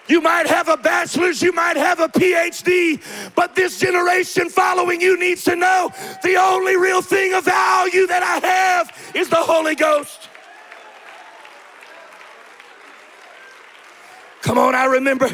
You 0.07 0.21
might 0.21 0.47
have 0.47 0.69
a 0.69 0.77
bachelor's, 0.77 1.41
you 1.41 1.51
might 1.51 1.75
have 1.75 1.99
a 1.99 2.07
PhD, 2.07 3.01
but 3.35 3.55
this 3.55 3.77
generation 3.77 4.49
following 4.49 5.01
you 5.01 5.19
needs 5.19 5.43
to 5.43 5.55
know 5.57 5.91
the 6.23 6.37
only 6.37 6.77
real 6.77 7.01
thing 7.01 7.33
of 7.33 7.43
value 7.43 8.07
that 8.07 8.23
I 8.23 8.47
have 8.47 9.11
is 9.13 9.27
the 9.27 9.35
Holy 9.35 9.75
Ghost. 9.75 10.29
Come 14.41 14.57
on, 14.57 14.75
I 14.75 14.85
remember 14.85 15.29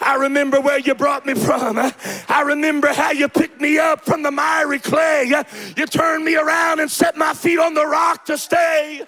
I 0.00 0.16
remember 0.16 0.60
where 0.60 0.78
you 0.78 0.94
brought 0.94 1.26
me 1.26 1.34
from. 1.34 1.78
I 1.78 2.42
remember 2.42 2.92
how 2.92 3.10
you 3.12 3.28
picked 3.28 3.60
me 3.60 3.78
up 3.78 4.04
from 4.04 4.22
the 4.22 4.30
miry 4.30 4.78
clay. 4.78 5.32
You 5.76 5.86
turned 5.86 6.24
me 6.24 6.36
around 6.36 6.80
and 6.80 6.90
set 6.90 7.16
my 7.16 7.34
feet 7.34 7.58
on 7.58 7.74
the 7.74 7.86
rock 7.86 8.24
to 8.26 8.38
stay. 8.38 9.02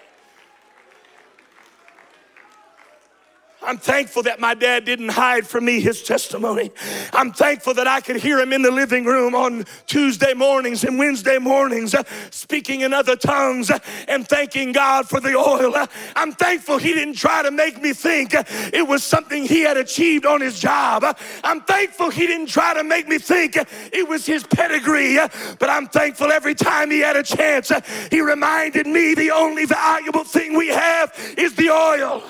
I'm 3.61 3.77
thankful 3.77 4.23
that 4.23 4.39
my 4.39 4.55
dad 4.55 4.85
didn't 4.85 5.09
hide 5.09 5.45
from 5.45 5.65
me 5.65 5.81
his 5.81 6.03
testimony. 6.05 6.71
I'm 7.13 7.33
thankful 7.33 7.75
that 7.75 7.89
I 7.89 8.01
could 8.01 8.17
hear 8.17 8.39
him 8.39 8.53
in 8.53 8.63
the 8.63 8.71
living 8.71 9.05
room 9.05 9.35
on 9.35 9.65
Tuesday 9.87 10.33
mornings 10.33 10.85
and 10.85 10.97
Wednesday 10.97 11.39
mornings, 11.39 11.93
uh, 11.93 12.05
speaking 12.31 12.83
in 12.83 12.95
other 12.95 13.17
tongues 13.17 13.69
uh, 13.71 13.81
and 14.07 14.27
thanking 14.29 14.71
God 14.71 15.09
for 15.09 15.19
the 15.19 15.35
oil. 15.35 15.75
Uh, 15.75 15.87
I'm 16.15 16.33
thankful 16.33 16.79
he 16.79 16.95
didn't 16.95 17.17
try 17.17 17.43
to 17.43 17.51
make 17.51 17.83
me 17.83 17.93
think 17.93 18.35
uh, 18.35 18.45
it 18.73 18.87
was 18.87 19.03
something 19.03 19.45
he 19.45 19.63
had 19.63 19.77
achieved 19.77 20.25
on 20.25 20.41
his 20.41 20.61
job. 20.61 21.03
Uh, 21.03 21.15
I'm 21.43 21.61
thankful 21.63 22.11
he 22.11 22.29
didn't 22.29 22.49
try 22.49 22.75
to 22.75 22.85
make 22.85 23.09
me 23.09 23.19
think 23.19 23.57
uh, 23.57 23.65
it 23.93 24.09
was 24.09 24.25
his 24.25 24.45
pedigree, 24.45 25.19
but 25.59 25.69
I'm 25.69 25.89
thankful 25.89 26.31
every 26.31 26.55
time 26.55 26.93
he 26.93 27.01
had 27.01 27.17
a 27.17 27.25
chance, 27.25 27.73
he 28.11 28.21
reminded 28.21 28.87
me 28.87 29.15
the 29.15 29.33
only 29.33 29.65
valuable 29.65 30.25
thing 30.25 30.57
we 30.57 30.69
have 30.69 31.13
is 31.37 31.57
the 31.57 31.71
oil. 31.71 32.23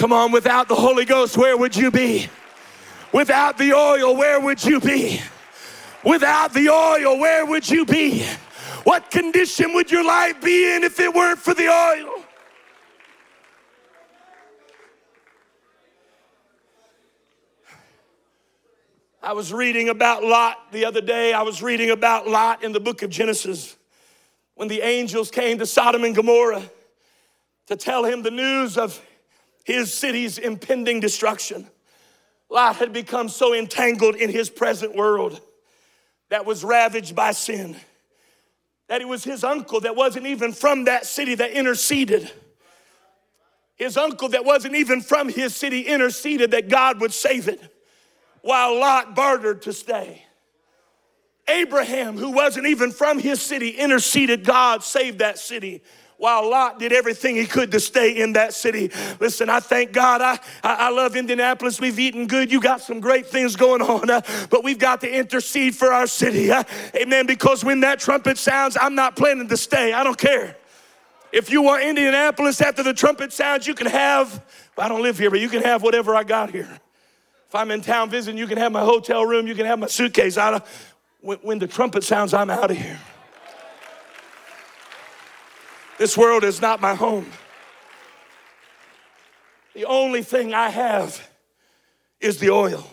Come 0.00 0.14
on, 0.14 0.32
without 0.32 0.66
the 0.66 0.74
Holy 0.74 1.04
Ghost, 1.04 1.36
where 1.36 1.58
would 1.58 1.76
you 1.76 1.90
be? 1.90 2.26
Without 3.12 3.58
the 3.58 3.74
oil, 3.74 4.16
where 4.16 4.40
would 4.40 4.64
you 4.64 4.80
be? 4.80 5.20
Without 6.02 6.54
the 6.54 6.70
oil, 6.70 7.18
where 7.18 7.44
would 7.44 7.68
you 7.68 7.84
be? 7.84 8.24
What 8.84 9.10
condition 9.10 9.74
would 9.74 9.90
your 9.90 10.02
life 10.02 10.40
be 10.40 10.74
in 10.74 10.84
if 10.84 10.98
it 11.00 11.12
weren't 11.12 11.38
for 11.38 11.52
the 11.52 11.68
oil? 11.68 12.24
I 19.22 19.34
was 19.34 19.52
reading 19.52 19.90
about 19.90 20.24
Lot 20.24 20.72
the 20.72 20.86
other 20.86 21.02
day. 21.02 21.34
I 21.34 21.42
was 21.42 21.62
reading 21.62 21.90
about 21.90 22.26
Lot 22.26 22.64
in 22.64 22.72
the 22.72 22.80
book 22.80 23.02
of 23.02 23.10
Genesis 23.10 23.76
when 24.54 24.68
the 24.68 24.80
angels 24.80 25.30
came 25.30 25.58
to 25.58 25.66
Sodom 25.66 26.04
and 26.04 26.16
Gomorrah 26.16 26.62
to 27.66 27.76
tell 27.76 28.06
him 28.06 28.22
the 28.22 28.30
news 28.30 28.78
of 28.78 28.98
his 29.64 29.92
city's 29.92 30.38
impending 30.38 31.00
destruction. 31.00 31.66
Lot 32.48 32.76
had 32.76 32.92
become 32.92 33.28
so 33.28 33.54
entangled 33.54 34.16
in 34.16 34.30
his 34.30 34.50
present 34.50 34.96
world 34.96 35.40
that 36.28 36.44
was 36.44 36.64
ravaged 36.64 37.14
by 37.14 37.32
sin 37.32 37.76
that 38.90 39.00
it 39.00 39.06
was 39.06 39.22
his 39.22 39.44
uncle 39.44 39.78
that 39.82 39.94
wasn't 39.94 40.26
even 40.26 40.52
from 40.52 40.86
that 40.86 41.06
city 41.06 41.36
that 41.36 41.52
interceded. 41.52 42.28
His 43.76 43.96
uncle 43.96 44.30
that 44.30 44.44
wasn't 44.44 44.74
even 44.74 45.00
from 45.00 45.28
his 45.28 45.54
city 45.54 45.82
interceded 45.82 46.50
that 46.50 46.68
God 46.68 47.00
would 47.00 47.12
save 47.12 47.46
it 47.46 47.62
while 48.42 48.76
Lot 48.76 49.14
bartered 49.14 49.62
to 49.62 49.72
stay. 49.72 50.24
Abraham, 51.46 52.18
who 52.18 52.32
wasn't 52.32 52.66
even 52.66 52.90
from 52.90 53.20
his 53.20 53.40
city, 53.40 53.70
interceded 53.70 54.44
God 54.44 54.82
saved 54.82 55.20
that 55.20 55.38
city 55.38 55.82
while 56.20 56.50
Lot 56.50 56.78
did 56.78 56.92
everything 56.92 57.34
he 57.34 57.46
could 57.46 57.72
to 57.72 57.80
stay 57.80 58.20
in 58.20 58.34
that 58.34 58.52
city. 58.52 58.90
Listen, 59.20 59.48
I 59.48 59.58
thank 59.58 59.92
God. 59.92 60.20
I, 60.20 60.38
I, 60.62 60.90
love 60.90 61.16
Indianapolis. 61.16 61.80
We've 61.80 61.98
eaten 61.98 62.26
good. 62.26 62.52
You 62.52 62.60
got 62.60 62.82
some 62.82 63.00
great 63.00 63.26
things 63.26 63.56
going 63.56 63.80
on, 63.80 64.10
uh, 64.10 64.20
but 64.50 64.62
we've 64.62 64.78
got 64.78 65.00
to 65.00 65.10
intercede 65.10 65.74
for 65.74 65.94
our 65.94 66.06
city. 66.06 66.50
Uh, 66.52 66.62
amen. 66.94 67.24
Because 67.26 67.64
when 67.64 67.80
that 67.80 68.00
trumpet 68.00 68.36
sounds, 68.36 68.76
I'm 68.78 68.94
not 68.94 69.16
planning 69.16 69.48
to 69.48 69.56
stay. 69.56 69.94
I 69.94 70.04
don't 70.04 70.18
care. 70.18 70.58
If 71.32 71.50
you 71.50 71.62
want 71.62 71.84
Indianapolis 71.84 72.60
after 72.60 72.82
the 72.82 72.92
trumpet 72.92 73.32
sounds, 73.32 73.66
you 73.66 73.72
can 73.72 73.86
have, 73.86 74.44
I 74.76 74.88
don't 74.88 75.00
live 75.00 75.16
here, 75.16 75.30
but 75.30 75.40
you 75.40 75.48
can 75.48 75.62
have 75.62 75.82
whatever 75.82 76.14
I 76.14 76.24
got 76.24 76.50
here. 76.50 76.68
If 77.48 77.54
I'm 77.54 77.70
in 77.70 77.80
town 77.80 78.10
visiting, 78.10 78.36
you 78.36 78.46
can 78.46 78.58
have 78.58 78.72
my 78.72 78.84
hotel 78.84 79.24
room, 79.24 79.46
you 79.46 79.54
can 79.54 79.64
have 79.64 79.78
my 79.78 79.86
suitcase. 79.86 80.36
I, 80.36 80.60
when, 81.22 81.38
when 81.38 81.58
the 81.58 81.66
trumpet 81.66 82.04
sounds, 82.04 82.34
I'm 82.34 82.50
out 82.50 82.70
of 82.70 82.76
here. 82.76 83.00
This 86.00 86.16
world 86.16 86.44
is 86.44 86.62
not 86.62 86.80
my 86.80 86.94
home. 86.94 87.26
The 89.74 89.84
only 89.84 90.22
thing 90.22 90.54
I 90.54 90.70
have 90.70 91.28
is 92.22 92.38
the 92.38 92.48
oil. 92.48 92.86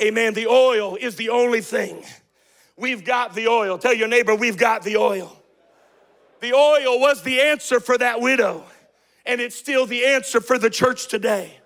Amen. 0.00 0.32
The 0.32 0.46
oil 0.46 0.94
is 0.94 1.16
the 1.16 1.30
only 1.30 1.60
thing. 1.60 2.04
We've 2.76 3.04
got 3.04 3.34
the 3.34 3.48
oil. 3.48 3.76
Tell 3.76 3.92
your 3.92 4.06
neighbor, 4.06 4.36
we've 4.36 4.56
got 4.56 4.84
the 4.84 4.98
oil. 4.98 5.36
The 6.38 6.52
oil 6.52 7.00
was 7.00 7.24
the 7.24 7.40
answer 7.40 7.80
for 7.80 7.98
that 7.98 8.20
widow, 8.20 8.62
and 9.24 9.40
it's 9.40 9.56
still 9.56 9.84
the 9.84 10.06
answer 10.06 10.40
for 10.40 10.58
the 10.58 10.70
church 10.70 11.08
today. 11.08 11.58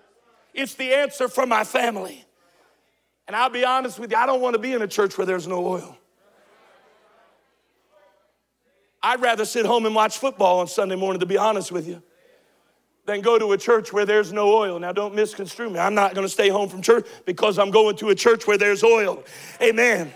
It's 0.55 0.73
the 0.73 0.95
answer 0.95 1.27
for 1.27 1.45
my 1.45 1.63
family. 1.63 2.25
And 3.27 3.35
I'll 3.35 3.51
be 3.51 3.63
honest 3.63 3.99
with 3.99 4.09
you, 4.09 4.17
I 4.17 4.25
don't 4.25 4.41
want 4.41 4.55
to 4.55 4.59
be 4.59 4.73
in 4.73 4.81
a 4.81 4.87
church 4.87 5.19
where 5.19 5.27
there's 5.27 5.47
no 5.47 5.63
oil. 5.67 5.99
I'd 9.03 9.21
rather 9.21 9.45
sit 9.45 9.65
home 9.65 9.85
and 9.85 9.95
watch 9.95 10.17
football 10.17 10.59
on 10.59 10.67
Sunday 10.67 10.95
morning, 10.95 11.19
to 11.21 11.25
be 11.25 11.37
honest 11.37 11.71
with 11.71 11.87
you, 11.87 12.03
than 13.05 13.21
go 13.21 13.39
to 13.39 13.51
a 13.53 13.57
church 13.57 13.91
where 13.91 14.05
there's 14.05 14.31
no 14.31 14.53
oil. 14.53 14.79
Now, 14.79 14.91
don't 14.91 15.15
misconstrue 15.15 15.69
me. 15.69 15.79
I'm 15.79 15.95
not 15.95 16.13
going 16.13 16.25
to 16.25 16.31
stay 16.31 16.49
home 16.49 16.69
from 16.69 16.81
church 16.81 17.07
because 17.25 17.57
I'm 17.57 17.71
going 17.71 17.95
to 17.97 18.09
a 18.09 18.15
church 18.15 18.45
where 18.45 18.57
there's 18.57 18.83
oil. 18.83 19.23
Amen. 19.61 20.13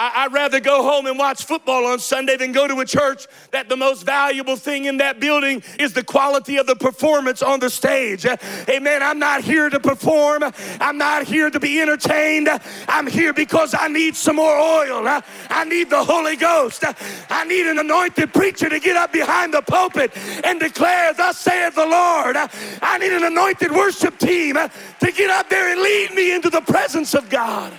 I, 0.00 0.26
would 0.26 0.32
rather 0.32 0.60
go 0.60 0.82
home 0.82 1.06
and 1.06 1.18
watch 1.18 1.44
football 1.44 1.84
on 1.84 1.98
Sunday 1.98 2.36
than 2.36 2.52
go 2.52 2.66
to 2.66 2.80
a 2.80 2.86
church 2.86 3.26
that 3.50 3.68
the 3.68 3.76
most 3.76 4.06
valuable 4.06 4.56
thing 4.56 4.86
in 4.86 4.96
that 4.96 5.20
building 5.20 5.62
is 5.78 5.92
the 5.92 6.02
quality 6.02 6.56
of 6.56 6.66
the 6.66 6.74
performance 6.74 7.42
on 7.42 7.60
the 7.60 7.68
stage. 7.68 8.24
Amen. 8.68 9.02
I'm 9.02 9.18
not 9.18 9.42
here 9.42 9.68
to 9.68 9.78
perform. 9.78 10.44
I'm 10.80 10.96
not 10.96 11.24
here 11.24 11.50
to 11.50 11.60
be 11.60 11.82
entertained. 11.82 12.48
I'm 12.88 13.06
here 13.06 13.34
because 13.34 13.74
I 13.74 13.88
need 13.88 14.16
some 14.16 14.36
more 14.36 14.56
oil. 14.56 15.06
I 15.50 15.64
need 15.64 15.90
the 15.90 16.02
Holy 16.02 16.36
Ghost. 16.36 16.82
I 17.28 17.44
need 17.44 17.66
an 17.66 17.78
anointed 17.78 18.32
preacher 18.32 18.70
to 18.70 18.80
get 18.80 18.96
up 18.96 19.12
behind 19.12 19.52
the 19.52 19.60
pulpit 19.60 20.16
and 20.44 20.58
declare, 20.58 21.12
Thus 21.12 21.38
saith 21.38 21.74
the 21.74 21.84
Lord. 21.84 22.36
I 22.80 22.96
need 22.96 23.12
an 23.12 23.24
anointed 23.24 23.70
worship 23.70 24.18
team 24.18 24.54
to 24.54 25.12
get 25.12 25.28
up 25.28 25.50
there 25.50 25.70
and 25.70 25.82
lead 25.82 26.14
me 26.14 26.34
into 26.34 26.48
the 26.48 26.62
presence 26.62 27.12
of 27.14 27.28
God. 27.28 27.74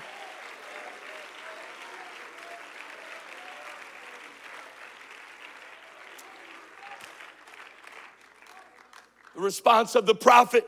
Response 9.41 9.95
of 9.95 10.05
the 10.05 10.13
prophet, 10.13 10.67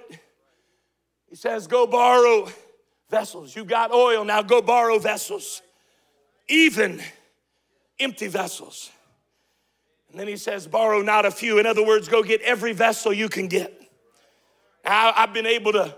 he 1.29 1.35
says, 1.35 1.67
Go 1.67 1.85
borrow 1.85 2.49
vessels. 3.09 3.55
You 3.55 3.65
got 3.65 3.91
oil, 3.91 4.25
now 4.25 4.41
go 4.41 4.61
borrow 4.61 4.97
vessels, 4.97 5.61
even 6.49 7.01
empty 7.99 8.27
vessels. 8.27 8.89
And 10.09 10.19
then 10.19 10.27
he 10.27 10.37
says, 10.37 10.65
Borrow 10.67 11.01
not 11.01 11.25
a 11.25 11.31
few. 11.31 11.59
In 11.59 11.67
other 11.67 11.85
words, 11.85 12.07
go 12.07 12.23
get 12.23 12.41
every 12.41 12.73
vessel 12.73 13.13
you 13.13 13.29
can 13.29 13.47
get. 13.47 13.79
Now, 14.83 15.13
I've 15.15 15.33
been 15.33 15.45
able 15.45 15.73
to, 15.73 15.95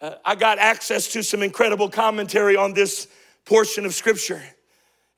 uh, 0.00 0.14
I 0.24 0.34
got 0.34 0.58
access 0.58 1.08
to 1.12 1.22
some 1.22 1.42
incredible 1.42 1.88
commentary 1.88 2.56
on 2.56 2.74
this 2.74 3.06
portion 3.44 3.86
of 3.86 3.94
scripture. 3.94 4.42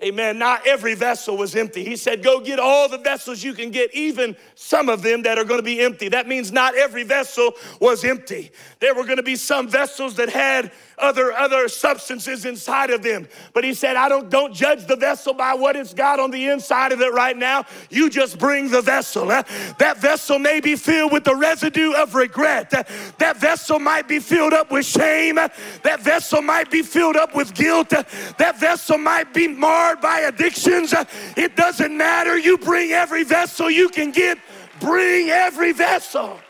Amen. 0.00 0.38
Not 0.38 0.64
every 0.64 0.94
vessel 0.94 1.36
was 1.36 1.56
empty. 1.56 1.82
He 1.82 1.96
said, 1.96 2.22
Go 2.22 2.38
get 2.38 2.60
all 2.60 2.88
the 2.88 2.98
vessels 2.98 3.42
you 3.42 3.52
can 3.52 3.72
get, 3.72 3.92
even 3.92 4.36
some 4.54 4.88
of 4.88 5.02
them 5.02 5.22
that 5.22 5.38
are 5.38 5.44
going 5.44 5.58
to 5.58 5.64
be 5.64 5.80
empty. 5.80 6.08
That 6.08 6.28
means 6.28 6.52
not 6.52 6.76
every 6.76 7.02
vessel 7.02 7.52
was 7.80 8.04
empty. 8.04 8.52
There 8.78 8.94
were 8.94 9.02
going 9.02 9.16
to 9.16 9.24
be 9.24 9.34
some 9.34 9.68
vessels 9.68 10.14
that 10.14 10.28
had 10.28 10.70
other 11.00 11.32
other 11.32 11.68
substances 11.68 12.44
inside 12.44 12.90
of 12.90 13.02
them. 13.02 13.28
But 13.52 13.64
he 13.64 13.74
said, 13.74 13.96
I 13.96 14.08
don't 14.08 14.30
don't 14.30 14.54
judge 14.54 14.86
the 14.86 14.96
vessel 14.96 15.34
by 15.34 15.54
what 15.54 15.76
it's 15.76 15.94
got 15.94 16.20
on 16.20 16.30
the 16.30 16.48
inside 16.48 16.92
of 16.92 17.00
it 17.00 17.12
right 17.12 17.36
now. 17.36 17.64
You 17.90 18.10
just 18.10 18.38
bring 18.38 18.70
the 18.70 18.82
vessel. 18.82 19.26
That 19.26 19.98
vessel 19.98 20.38
may 20.38 20.60
be 20.60 20.76
filled 20.76 21.12
with 21.12 21.24
the 21.24 21.34
residue 21.34 21.92
of 21.92 22.14
regret. 22.14 22.70
That 23.18 23.36
vessel 23.38 23.78
might 23.78 24.08
be 24.08 24.18
filled 24.18 24.52
up 24.52 24.70
with 24.70 24.86
shame. 24.86 25.36
That 25.36 26.00
vessel 26.00 26.42
might 26.42 26.70
be 26.70 26.82
filled 26.82 27.16
up 27.16 27.34
with 27.34 27.54
guilt. 27.54 27.90
That 27.90 28.58
vessel 28.58 28.98
might 28.98 29.32
be 29.34 29.48
marred 29.48 30.00
by 30.00 30.20
addictions. 30.20 30.94
It 31.36 31.56
doesn't 31.56 31.96
matter. 31.96 32.38
You 32.38 32.58
bring 32.58 32.92
every 32.92 33.24
vessel 33.24 33.70
you 33.70 33.88
can 33.88 34.10
get. 34.10 34.38
Bring 34.80 35.30
every 35.30 35.72
vessel. 35.72 36.40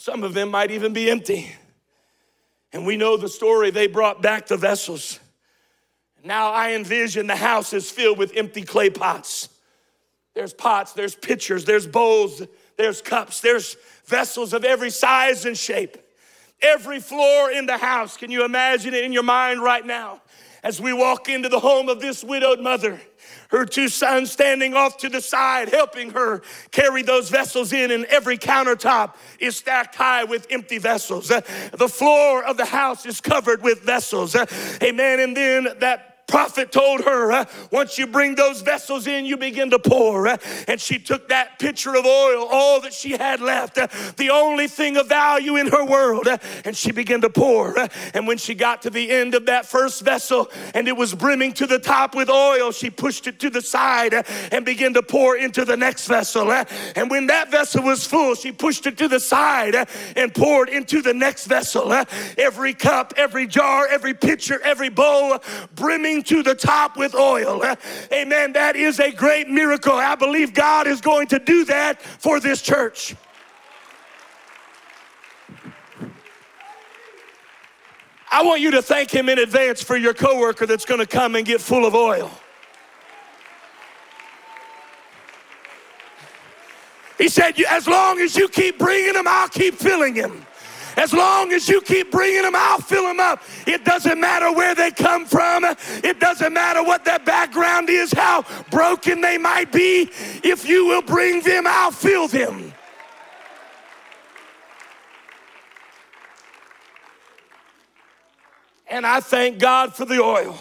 Some 0.00 0.24
of 0.24 0.32
them 0.32 0.50
might 0.50 0.70
even 0.70 0.94
be 0.94 1.10
empty. 1.10 1.54
And 2.72 2.86
we 2.86 2.96
know 2.96 3.18
the 3.18 3.28
story. 3.28 3.70
They 3.70 3.86
brought 3.86 4.22
back 4.22 4.46
the 4.46 4.56
vessels. 4.56 5.20
Now 6.24 6.52
I 6.52 6.72
envision 6.72 7.26
the 7.26 7.36
house 7.36 7.74
is 7.74 7.90
filled 7.90 8.16
with 8.16 8.34
empty 8.34 8.62
clay 8.62 8.88
pots. 8.88 9.50
There's 10.34 10.54
pots, 10.54 10.94
there's 10.94 11.14
pitchers, 11.14 11.66
there's 11.66 11.86
bowls, 11.86 12.40
there's 12.78 13.02
cups, 13.02 13.42
there's 13.42 13.76
vessels 14.06 14.54
of 14.54 14.64
every 14.64 14.88
size 14.88 15.44
and 15.44 15.56
shape. 15.56 15.98
Every 16.62 17.00
floor 17.00 17.50
in 17.50 17.66
the 17.66 17.76
house. 17.76 18.16
Can 18.16 18.30
you 18.30 18.42
imagine 18.42 18.94
it 18.94 19.04
in 19.04 19.12
your 19.12 19.22
mind 19.22 19.62
right 19.62 19.84
now? 19.84 20.22
As 20.62 20.80
we 20.80 20.94
walk 20.94 21.28
into 21.28 21.50
the 21.50 21.60
home 21.60 21.90
of 21.90 22.00
this 22.00 22.24
widowed 22.24 22.60
mother, 22.60 22.98
her 23.50 23.64
two 23.64 23.88
sons 23.88 24.30
standing 24.30 24.74
off 24.74 24.96
to 24.98 25.08
the 25.08 25.20
side, 25.20 25.68
helping 25.68 26.10
her 26.10 26.42
carry 26.70 27.02
those 27.02 27.28
vessels 27.28 27.72
in, 27.72 27.90
and 27.90 28.04
every 28.06 28.38
countertop 28.38 29.14
is 29.38 29.56
stacked 29.56 29.94
high 29.94 30.24
with 30.24 30.46
empty 30.50 30.78
vessels. 30.78 31.30
Uh, 31.30 31.40
the 31.72 31.88
floor 31.88 32.44
of 32.44 32.56
the 32.56 32.64
house 32.64 33.06
is 33.06 33.20
covered 33.20 33.62
with 33.62 33.82
vessels. 33.82 34.34
Uh, 34.34 34.46
amen. 34.82 35.20
And 35.20 35.36
then 35.36 35.68
that 35.80 36.09
prophet 36.30 36.70
told 36.70 37.02
her, 37.02 37.32
uh, 37.32 37.44
once 37.72 37.98
you 37.98 38.06
bring 38.06 38.36
those 38.36 38.62
vessels 38.62 39.06
in, 39.06 39.26
you 39.26 39.36
begin 39.36 39.68
to 39.70 39.78
pour. 39.78 40.28
Uh, 40.28 40.36
and 40.68 40.80
she 40.80 40.98
took 40.98 41.28
that 41.28 41.58
pitcher 41.58 41.96
of 41.96 42.06
oil, 42.06 42.46
all 42.50 42.80
that 42.80 42.94
she 42.94 43.16
had 43.16 43.40
left, 43.40 43.76
uh, 43.76 43.88
the 44.16 44.30
only 44.30 44.68
thing 44.68 44.96
of 44.96 45.08
value 45.08 45.56
in 45.56 45.66
her 45.66 45.84
world, 45.84 46.28
uh, 46.28 46.38
and 46.64 46.76
she 46.76 46.92
began 46.92 47.20
to 47.20 47.28
pour. 47.28 47.76
Uh, 47.78 47.88
and 48.14 48.26
when 48.28 48.38
she 48.38 48.54
got 48.54 48.82
to 48.82 48.90
the 48.90 49.10
end 49.10 49.34
of 49.34 49.46
that 49.46 49.66
first 49.66 50.02
vessel 50.02 50.48
and 50.72 50.86
it 50.86 50.96
was 50.96 51.14
brimming 51.14 51.52
to 51.52 51.66
the 51.66 51.78
top 51.78 52.14
with 52.14 52.30
oil, 52.30 52.70
she 52.70 52.90
pushed 52.90 53.26
it 53.26 53.40
to 53.40 53.50
the 53.50 53.60
side 53.60 54.14
uh, 54.14 54.22
and 54.52 54.64
began 54.64 54.94
to 54.94 55.02
pour 55.02 55.36
into 55.36 55.64
the 55.64 55.76
next 55.76 56.06
vessel. 56.06 56.52
and 56.52 57.10
when 57.10 57.26
that 57.26 57.50
vessel 57.50 57.82
was 57.82 58.06
full, 58.06 58.36
she 58.36 58.52
pushed 58.52 58.86
it 58.86 58.96
to 58.96 59.08
the 59.08 59.18
side 59.18 59.74
and 60.14 60.32
poured 60.32 60.68
into 60.68 61.02
the 61.02 61.12
next 61.12 61.46
vessel. 61.46 61.92
every 62.38 62.72
cup, 62.72 63.12
every 63.16 63.48
jar, 63.48 63.88
every 63.88 64.14
pitcher, 64.14 64.60
every 64.62 64.88
bowl 64.88 65.40
brimming 65.74 66.19
to 66.24 66.42
the 66.42 66.54
top 66.54 66.96
with 66.96 67.14
oil. 67.14 67.62
Amen. 68.12 68.52
That 68.52 68.76
is 68.76 69.00
a 69.00 69.12
great 69.12 69.48
miracle. 69.48 69.94
I 69.94 70.14
believe 70.14 70.54
God 70.54 70.86
is 70.86 71.00
going 71.00 71.28
to 71.28 71.38
do 71.38 71.64
that 71.66 72.00
for 72.02 72.40
this 72.40 72.62
church. 72.62 73.14
I 78.32 78.42
want 78.42 78.60
you 78.60 78.70
to 78.72 78.82
thank 78.82 79.10
him 79.10 79.28
in 79.28 79.38
advance 79.38 79.82
for 79.82 79.96
your 79.96 80.14
coworker 80.14 80.64
that's 80.64 80.84
going 80.84 81.00
to 81.00 81.06
come 81.06 81.34
and 81.34 81.44
get 81.44 81.60
full 81.60 81.84
of 81.84 81.94
oil. 81.94 82.30
He 87.18 87.28
said, 87.28 87.60
as 87.68 87.86
long 87.86 88.18
as 88.20 88.36
you 88.36 88.48
keep 88.48 88.78
bringing 88.78 89.12
them, 89.12 89.26
I'll 89.28 89.48
keep 89.48 89.74
filling 89.74 90.14
him. 90.14 90.46
As 91.00 91.14
long 91.14 91.50
as 91.54 91.66
you 91.66 91.80
keep 91.80 92.10
bringing 92.10 92.42
them, 92.42 92.54
I'll 92.54 92.78
fill 92.78 93.04
them 93.04 93.20
up. 93.20 93.42
It 93.66 93.86
doesn't 93.86 94.20
matter 94.20 94.52
where 94.52 94.74
they 94.74 94.90
come 94.90 95.24
from. 95.24 95.64
It 95.64 96.20
doesn't 96.20 96.52
matter 96.52 96.84
what 96.84 97.06
their 97.06 97.18
background 97.18 97.88
is, 97.88 98.12
how 98.12 98.44
broken 98.70 99.22
they 99.22 99.38
might 99.38 99.72
be. 99.72 100.10
If 100.44 100.68
you 100.68 100.88
will 100.88 101.00
bring 101.00 101.40
them, 101.40 101.66
I'll 101.66 101.90
fill 101.90 102.28
them. 102.28 102.74
And 108.86 109.06
I 109.06 109.20
thank 109.20 109.58
God 109.58 109.94
for 109.94 110.04
the 110.04 110.20
oil. 110.20 110.58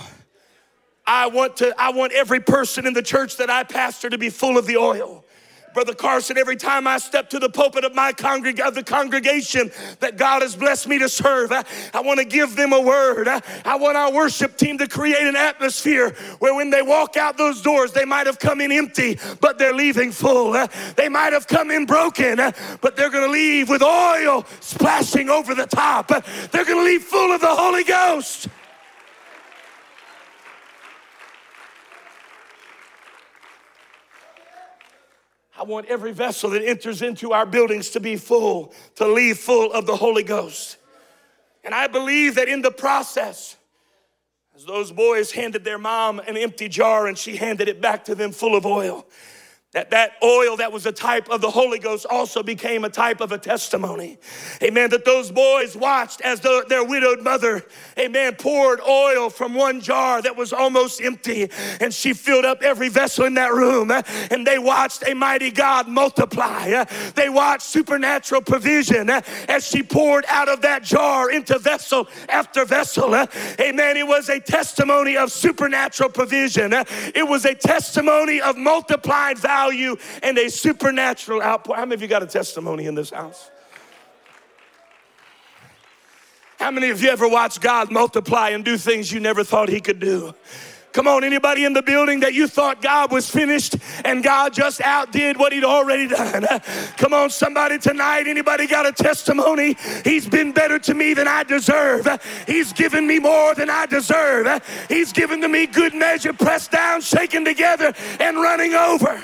I 1.06 1.28
want 1.28 1.58
to 1.58 1.76
I 1.78 1.92
want 1.92 2.14
every 2.14 2.40
person 2.40 2.88
in 2.88 2.94
the 2.94 3.02
church 3.02 3.36
that 3.38 3.50
I 3.50 3.64
pastor 3.64 4.10
to 4.10 4.18
be 4.18 4.30
full 4.30 4.58
of 4.58 4.68
the 4.68 4.78
oil. 4.78 5.26
Brother 5.74 5.94
Carson, 5.94 6.38
every 6.38 6.56
time 6.56 6.88
I 6.88 6.98
step 6.98 7.30
to 7.32 7.40
the 7.40 7.50
pulpit 7.50 7.84
of 7.84 7.94
my 7.96 8.14
congreg- 8.14 8.60
of 8.60 8.76
the 8.76 8.84
congregation 8.84 9.72
that 10.00 10.18
God 10.18 10.42
has 10.42 10.56
blessed 10.56 10.88
me 10.88 11.00
to 11.00 11.10
serve, 11.10 11.52
I, 11.52 11.64
I 11.94 12.02
want 12.02 12.20
to 12.20 12.26
give 12.26 12.56
them 12.56 12.74
a 12.74 12.82
word. 12.82 13.28
I, 13.28 13.42
I 13.66 13.76
want 13.78 13.98
our 13.98 14.12
worship 14.12 14.58
team 14.58 14.78
to 14.80 14.88
create 14.88 15.26
an 15.26 15.36
atmosphere 15.36 16.12
where 16.40 16.56
when 16.56 16.70
they 16.70 16.82
walk 16.82 17.18
out 17.18 17.38
those 17.38 17.62
doors, 17.62 17.92
they 17.92 18.06
might 18.06 18.28
have 18.28 18.40
come 18.40 18.62
in 18.62 18.72
empty, 18.72 19.20
but 19.42 19.58
they're 19.58 19.74
leaving 19.74 20.12
full. 20.12 20.52
They 20.96 21.10
might 21.10 21.34
have 21.34 21.48
come 21.48 21.72
in 21.72 21.86
broken, 21.86 22.38
but 22.82 22.96
they're 22.96 23.10
going 23.10 23.26
to 23.26 23.32
leave 23.32 23.70
with 23.70 23.82
oil 23.82 24.46
splashing 24.60 25.30
over 25.30 25.56
the 25.56 25.68
top. 25.68 26.08
They're 26.08 26.66
going 26.66 26.78
to 26.80 26.84
leave 26.84 27.04
full 27.04 27.32
of 27.32 27.42
the 27.42 27.56
Holy 27.56 27.84
Ghost. 27.84 28.48
I 35.60 35.64
want 35.64 35.88
every 35.88 36.14
vessel 36.14 36.52
that 36.52 36.64
enters 36.64 37.02
into 37.02 37.34
our 37.34 37.46
buildings 37.46 37.90
to 37.90 38.00
be 38.00 38.16
full, 38.16 38.74
to 38.96 39.06
leave 39.06 39.38
full 39.40 39.74
of 39.74 39.86
the 39.86 39.96
Holy 39.96 40.24
Ghost. 40.24 40.78
And 41.66 41.76
I 41.76 41.88
believe 41.88 42.36
that 42.36 42.48
in 42.48 42.62
the 42.62 42.72
process, 42.72 43.58
as 44.56 44.64
those 44.64 44.94
boys 44.94 45.34
handed 45.34 45.66
their 45.66 45.78
mom 45.78 46.20
an 46.20 46.38
empty 46.38 46.70
jar 46.70 47.08
and 47.08 47.18
she 47.18 47.36
handed 47.36 47.68
it 47.68 47.82
back 47.82 48.06
to 48.06 48.16
them 48.16 48.32
full 48.32 48.56
of 48.56 48.66
oil, 48.66 49.06
that 49.74 49.92
that 49.92 50.14
oil 50.24 50.58
that 50.58 50.72
was 50.72 50.88
a 50.88 50.92
type 50.92 51.30
of 51.30 51.42
the 51.42 51.52
Holy 51.52 51.78
Ghost 51.78 52.08
also 52.10 52.42
became 52.42 52.84
a 52.86 52.90
type 52.90 53.22
of 53.22 53.32
a 53.32 53.38
testimony. 53.38 54.18
Amen. 54.64 54.90
That 54.90 55.06
those 55.06 55.30
boys 55.30 55.78
watched 55.78 56.22
as 56.22 56.40
the, 56.40 56.66
their 56.68 56.84
widowed 56.84 57.22
mother, 57.22 57.64
amen, 57.96 58.38
poured 58.38 58.82
oil 58.82 59.30
from 59.30 59.54
one 59.54 59.80
jar 59.80 60.24
that 60.24 60.36
was 60.36 60.54
almost 60.54 61.00
empty 61.02 61.52
and 61.80 61.94
she 61.94 62.14
filled 62.14 62.46
up 62.46 62.64
every 62.64 62.90
vessel 62.90 63.26
in 63.26 63.36
that 63.36 63.54
room. 63.54 63.92
And 64.32 64.46
they 64.46 64.58
watched 64.58 65.08
a 65.08 65.14
mighty 65.14 65.52
God 65.52 65.88
multiply. 65.88 66.86
They 67.14 67.30
watched 67.30 67.64
supernatural 67.64 68.42
provision 68.42 69.12
as 69.12 69.68
she 69.68 69.84
poured 69.84 70.26
out 70.30 70.50
of 70.50 70.62
that 70.62 70.82
jar 70.82 71.30
into 71.30 71.60
vessel 71.60 72.08
after 72.28 72.66
vessel. 72.66 73.14
Amen. 73.14 73.98
It 73.98 74.08
was 74.08 74.30
a 74.30 74.40
testimony 74.40 75.16
of 75.16 75.32
supernatural 75.32 76.10
provision. 76.10 76.74
It 76.74 77.28
was 77.28 77.46
a 77.46 77.54
testimony 77.54 78.42
of 78.42 78.58
multiplied 78.58 79.38
value 79.38 79.59
value 79.60 79.98
and 80.24 80.38
a 80.38 80.50
supernatural 80.50 81.42
outpour. 81.42 81.76
How 81.76 81.86
many 81.86 81.96
of 81.96 82.02
you 82.02 82.08
got 82.08 82.24
a 82.24 82.28
testimony 82.28 82.86
in 82.86 82.96
this 82.96 83.10
house? 83.10 83.52
How 86.60 86.72
many 86.72 86.90
of 86.90 87.02
you 87.02 87.10
ever 87.10 87.28
watched 87.28 87.62
God 87.62 87.90
multiply 87.92 88.50
and 88.50 88.66
do 88.66 88.78
things 88.78 89.12
you 89.12 89.20
never 89.20 89.44
thought 89.44 89.70
He 89.70 89.80
could 89.80 90.00
do? 90.00 90.34
Come 90.92 91.08
on, 91.08 91.24
anybody 91.24 91.66
in 91.66 91.74
the 91.74 91.84
building 91.84 92.22
that 92.22 92.34
you 92.34 92.48
thought 92.48 92.82
God 92.82 93.12
was 93.12 93.30
finished 93.30 93.76
and 94.04 94.24
God 94.24 94.54
just 94.54 94.82
outdid 94.82 95.38
what 95.38 95.54
he'd 95.54 95.64
already 95.64 96.08
done? 96.08 96.48
Come 96.98 97.14
on, 97.14 97.30
somebody 97.30 97.78
tonight, 97.78 98.28
anybody 98.28 98.66
got 98.66 98.88
a 98.88 98.92
testimony? 98.92 99.78
He's 100.04 100.28
been 100.28 100.52
better 100.52 100.80
to 100.80 100.94
me 100.94 101.14
than 101.14 101.28
I 101.28 101.44
deserve. 101.44 102.08
He's 102.48 102.74
given 102.74 103.06
me 103.06 103.20
more 103.20 103.54
than 103.54 103.70
I 103.70 103.86
deserve. 103.86 104.48
He's 104.90 105.14
given 105.14 105.42
to 105.42 105.48
me 105.48 105.68
good 105.68 105.94
measure, 105.94 106.34
pressed 106.34 106.72
down, 106.72 107.02
shaken 107.02 107.46
together, 107.46 107.94
and 108.20 108.38
running 108.38 108.74
over. 108.74 109.24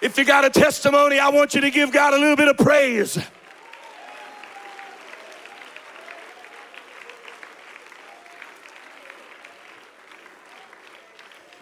If 0.00 0.18
you 0.18 0.24
got 0.24 0.44
a 0.44 0.50
testimony, 0.50 1.18
I 1.18 1.28
want 1.30 1.54
you 1.54 1.60
to 1.62 1.70
give 1.70 1.90
God 1.90 2.14
a 2.14 2.18
little 2.18 2.36
bit 2.36 2.48
of 2.48 2.58
praise. 2.58 3.18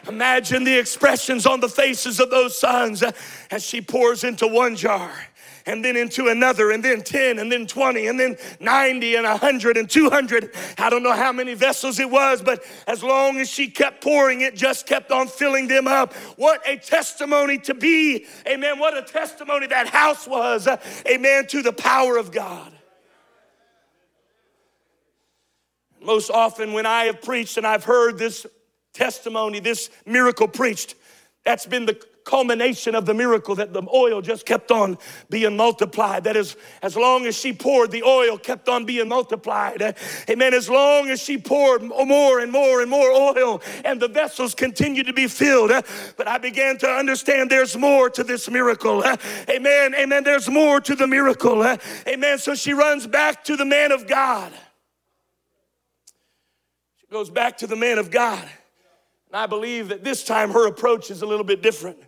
Imagine 0.08 0.64
the 0.64 0.78
expressions 0.78 1.46
on 1.46 1.60
the 1.60 1.68
faces 1.68 2.20
of 2.20 2.30
those 2.30 2.58
sons 2.58 3.02
as 3.50 3.64
she 3.64 3.80
pours 3.80 4.22
into 4.24 4.46
one 4.46 4.76
jar 4.76 5.10
and 5.66 5.84
then 5.84 5.96
into 5.96 6.28
another, 6.28 6.70
and 6.70 6.84
then 6.84 7.02
10, 7.02 7.38
and 7.38 7.50
then 7.50 7.66
20, 7.66 8.06
and 8.06 8.20
then 8.20 8.36
90, 8.60 9.14
and 9.14 9.26
100, 9.26 9.76
and 9.76 9.88
200. 9.88 10.50
I 10.78 10.90
don't 10.90 11.02
know 11.02 11.12
how 11.12 11.32
many 11.32 11.54
vessels 11.54 11.98
it 11.98 12.10
was, 12.10 12.42
but 12.42 12.62
as 12.86 13.02
long 13.02 13.38
as 13.38 13.48
she 13.48 13.68
kept 13.68 14.02
pouring, 14.02 14.42
it 14.42 14.56
just 14.56 14.86
kept 14.86 15.10
on 15.10 15.26
filling 15.26 15.68
them 15.68 15.88
up. 15.88 16.12
What 16.36 16.60
a 16.68 16.76
testimony 16.76 17.58
to 17.58 17.74
be. 17.74 18.26
Amen. 18.46 18.78
What 18.78 18.96
a 18.96 19.02
testimony 19.02 19.66
that 19.68 19.88
house 19.88 20.26
was. 20.26 20.68
Amen. 21.08 21.46
To 21.48 21.62
the 21.62 21.72
power 21.72 22.18
of 22.18 22.30
God. 22.30 22.72
Most 26.02 26.30
often, 26.30 26.74
when 26.74 26.84
I 26.84 27.04
have 27.04 27.22
preached 27.22 27.56
and 27.56 27.66
I've 27.66 27.84
heard 27.84 28.18
this 28.18 28.46
testimony, 28.92 29.60
this 29.60 29.88
miracle 30.04 30.46
preached, 30.46 30.94
that's 31.44 31.64
been 31.64 31.86
the 31.86 31.98
culmination 32.24 32.94
of 32.94 33.06
the 33.06 33.14
miracle 33.14 33.54
that 33.54 33.72
the 33.72 33.82
oil 33.92 34.20
just 34.22 34.46
kept 34.46 34.70
on 34.70 34.98
being 35.30 35.56
multiplied. 35.56 36.24
That 36.24 36.36
is, 36.36 36.56
as 36.82 36.96
long 36.96 37.26
as 37.26 37.36
she 37.36 37.52
poured, 37.52 37.90
the 37.90 38.02
oil 38.02 38.38
kept 38.38 38.68
on 38.68 38.84
being 38.84 39.08
multiplied. 39.08 39.96
Amen. 40.28 40.54
As 40.54 40.68
long 40.68 41.08
as 41.10 41.20
she 41.20 41.38
poured 41.38 41.82
more 41.82 42.40
and 42.40 42.50
more 42.50 42.80
and 42.80 42.90
more 42.90 43.10
oil, 43.10 43.62
and 43.84 44.00
the 44.00 44.08
vessels 44.08 44.54
continued 44.54 45.06
to 45.06 45.12
be 45.12 45.28
filled. 45.28 45.70
But 46.16 46.26
I 46.26 46.38
began 46.38 46.78
to 46.78 46.88
understand 46.88 47.50
there's 47.50 47.76
more 47.76 48.08
to 48.10 48.24
this 48.24 48.50
miracle. 48.50 49.04
Amen. 49.48 49.94
Amen. 49.94 50.24
There's 50.24 50.48
more 50.48 50.80
to 50.80 50.94
the 50.94 51.06
miracle. 51.06 51.62
Amen. 52.08 52.38
So 52.38 52.54
she 52.54 52.72
runs 52.72 53.06
back 53.06 53.44
to 53.44 53.56
the 53.56 53.64
man 53.64 53.92
of 53.92 54.06
God. 54.06 54.52
She 57.00 57.06
goes 57.08 57.28
back 57.28 57.58
to 57.58 57.66
the 57.66 57.76
man 57.76 57.98
of 57.98 58.10
God. 58.10 58.48
And 59.28 59.36
I 59.36 59.46
believe 59.46 59.88
that 59.88 60.04
this 60.04 60.24
time 60.24 60.50
her 60.52 60.66
approach 60.66 61.10
is 61.10 61.22
a 61.22 61.26
little 61.26 61.44
bit 61.44 61.60
different. 61.60 61.98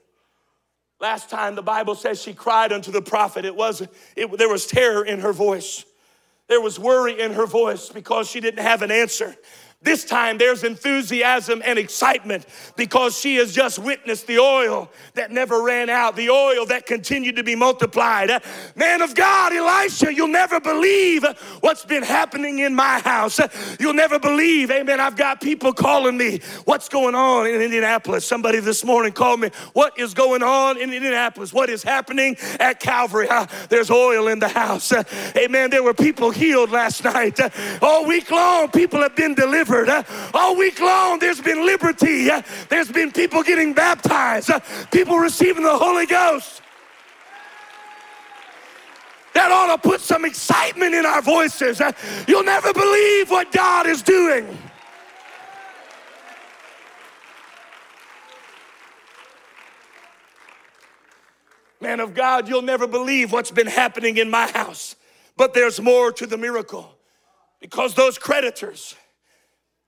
Last 1.00 1.28
time 1.28 1.54
the 1.54 1.62
Bible 1.62 1.94
says 1.94 2.22
she 2.22 2.32
cried 2.32 2.72
unto 2.72 2.90
the 2.90 3.02
prophet. 3.02 3.44
It 3.44 3.54
was 3.54 3.86
it, 4.16 4.38
there 4.38 4.48
was 4.48 4.66
terror 4.66 5.04
in 5.04 5.20
her 5.20 5.32
voice. 5.32 5.84
There 6.48 6.60
was 6.60 6.78
worry 6.78 7.20
in 7.20 7.32
her 7.32 7.46
voice 7.46 7.88
because 7.88 8.30
she 8.30 8.40
didn't 8.40 8.62
have 8.62 8.82
an 8.82 8.90
answer. 8.90 9.34
This 9.82 10.06
time 10.06 10.38
there's 10.38 10.64
enthusiasm 10.64 11.60
and 11.62 11.78
excitement 11.78 12.46
because 12.76 13.18
she 13.18 13.36
has 13.36 13.52
just 13.52 13.78
witnessed 13.78 14.26
the 14.26 14.38
oil 14.38 14.90
that 15.14 15.30
never 15.30 15.62
ran 15.62 15.90
out, 15.90 16.16
the 16.16 16.30
oil 16.30 16.64
that 16.66 16.86
continued 16.86 17.36
to 17.36 17.44
be 17.44 17.54
multiplied. 17.54 18.30
Uh, 18.30 18.40
man 18.74 19.02
of 19.02 19.14
God, 19.14 19.52
Elisha, 19.52 20.14
you'll 20.14 20.28
never 20.28 20.60
believe 20.60 21.26
what's 21.60 21.84
been 21.84 22.02
happening 22.02 22.60
in 22.60 22.74
my 22.74 23.00
house. 23.00 23.38
Uh, 23.38 23.48
you'll 23.78 23.92
never 23.92 24.18
believe, 24.18 24.70
amen. 24.70 24.98
I've 24.98 25.16
got 25.16 25.42
people 25.42 25.74
calling 25.74 26.16
me, 26.16 26.40
what's 26.64 26.88
going 26.88 27.14
on 27.14 27.46
in 27.46 27.60
Indianapolis? 27.60 28.24
Somebody 28.26 28.60
this 28.60 28.82
morning 28.82 29.12
called 29.12 29.40
me, 29.40 29.50
what 29.74 29.98
is 29.98 30.14
going 30.14 30.42
on 30.42 30.78
in 30.78 30.90
Indianapolis? 30.90 31.52
What 31.52 31.68
is 31.68 31.82
happening 31.82 32.36
at 32.58 32.80
Calvary? 32.80 33.28
there's 33.68 33.90
oil 33.90 34.28
in 34.28 34.38
the 34.38 34.48
house. 34.48 34.90
Uh, 34.90 35.04
amen. 35.36 35.68
There 35.68 35.82
were 35.82 35.94
people 35.94 36.30
healed 36.30 36.70
last 36.70 37.04
night. 37.04 37.38
All 37.82 38.06
week 38.06 38.30
long, 38.30 38.70
people 38.70 39.02
have 39.02 39.14
been 39.14 39.34
delivered 39.34 39.65
delivered. 39.66 39.88
Uh, 39.88 40.02
all 40.34 40.56
week 40.56 40.80
long, 40.80 41.18
there's 41.18 41.40
been 41.40 41.64
liberty. 41.64 42.30
Uh, 42.30 42.42
there's 42.68 42.90
been 42.90 43.12
people 43.12 43.42
getting 43.42 43.72
baptized, 43.72 44.50
uh, 44.50 44.60
people 44.90 45.18
receiving 45.18 45.62
the 45.62 45.76
Holy 45.76 46.06
Ghost. 46.06 46.62
That 49.34 49.52
ought 49.52 49.76
to 49.76 49.88
put 49.88 50.00
some 50.00 50.24
excitement 50.24 50.94
in 50.94 51.04
our 51.04 51.20
voices. 51.20 51.82
You'll 52.26 52.44
never 52.44 52.72
believe 52.72 53.30
what 53.30 53.52
God 53.52 53.86
is 53.86 54.00
doing. 54.00 54.46
Man 61.82 62.00
of 62.00 62.14
God, 62.14 62.48
you'll 62.48 62.62
never 62.62 62.86
believe 62.86 63.30
what's 63.30 63.50
been 63.50 63.66
happening 63.66 64.16
in 64.16 64.30
my 64.30 64.50
house. 64.50 64.96
But 65.36 65.52
there's 65.52 65.78
more 65.82 66.10
to 66.12 66.26
the 66.26 66.38
miracle 66.38 66.96
because 67.60 67.92
those 67.92 68.16
creditors, 68.16 68.96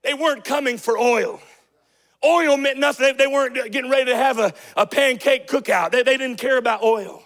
they 0.08 0.14
weren't 0.14 0.42
coming 0.42 0.78
for 0.78 0.98
oil. 0.98 1.38
Oil 2.24 2.56
meant 2.56 2.78
nothing. 2.78 3.14
They 3.18 3.26
weren't 3.26 3.54
getting 3.70 3.90
ready 3.90 4.06
to 4.06 4.16
have 4.16 4.38
a, 4.38 4.54
a 4.74 4.86
pancake 4.86 5.46
cookout. 5.46 5.90
They, 5.90 6.02
they 6.02 6.16
didn't 6.16 6.38
care 6.38 6.56
about 6.56 6.82
oil. 6.82 7.22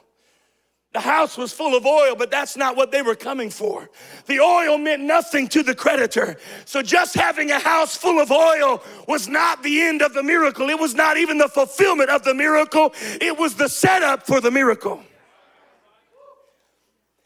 The 0.92 0.98
house 0.98 1.38
was 1.38 1.52
full 1.52 1.76
of 1.76 1.86
oil, 1.86 2.16
but 2.16 2.32
that's 2.32 2.56
not 2.56 2.76
what 2.76 2.90
they 2.90 3.00
were 3.00 3.14
coming 3.14 3.50
for. 3.50 3.88
The 4.26 4.40
oil 4.40 4.78
meant 4.78 5.00
nothing 5.00 5.46
to 5.48 5.62
the 5.62 5.76
creditor. 5.76 6.38
So 6.64 6.82
just 6.82 7.14
having 7.14 7.52
a 7.52 7.60
house 7.60 7.96
full 7.96 8.20
of 8.20 8.32
oil 8.32 8.82
was 9.06 9.28
not 9.28 9.62
the 9.62 9.80
end 9.80 10.02
of 10.02 10.12
the 10.12 10.24
miracle. 10.24 10.68
It 10.68 10.78
was 10.78 10.94
not 10.94 11.16
even 11.16 11.38
the 11.38 11.48
fulfillment 11.48 12.10
of 12.10 12.24
the 12.24 12.34
miracle. 12.34 12.92
It 13.20 13.38
was 13.38 13.54
the 13.54 13.68
setup 13.68 14.26
for 14.26 14.40
the 14.40 14.50
miracle 14.50 15.04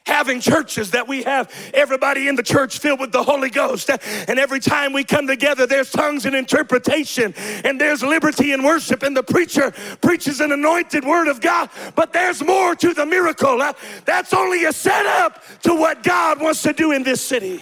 having 0.07 0.41
churches 0.41 0.93
that 0.93 1.07
we 1.07 1.23
have 1.25 1.53
everybody 1.75 2.29
in 2.29 2.37
the 2.37 2.43
church 2.43 2.79
filled 2.79 3.01
with 3.01 3.13
the 3.13 3.23
Holy 3.23 3.51
Ghost. 3.51 3.91
And 4.29 4.39
every 4.39 4.61
time 4.61 4.93
we 4.93 5.05
come 5.05 5.27
together, 5.27 5.67
there's 5.67 5.91
tongues 5.91 6.25
and 6.25 6.35
interpretation, 6.35 7.35
and 7.65 7.81
there's 7.81 8.03
liberty 8.03 8.53
in 8.53 8.63
worship, 8.63 9.03
and 9.03 9.17
the 9.17 9.23
preacher 9.23 9.73
preaches 10.01 10.41
an 10.41 10.53
anointed 10.53 11.05
word 11.05 11.29
of 11.29 11.41
God. 11.41 11.71
But 11.95 12.13
there's 12.13 12.43
more 12.43 12.75
to 12.77 12.95
the 12.95 13.05
miracle. 13.05 13.61
Uh, 13.61 13.73
that's 14.05 14.33
only 14.33 14.65
a 14.65 14.73
setup 14.73 15.43
to 15.63 15.75
what 15.75 16.03
God 16.03 16.41
wants 16.41 16.63
to 16.63 16.73
do 16.73 16.93
in 16.93 17.03
this 17.03 17.21
city. 17.21 17.61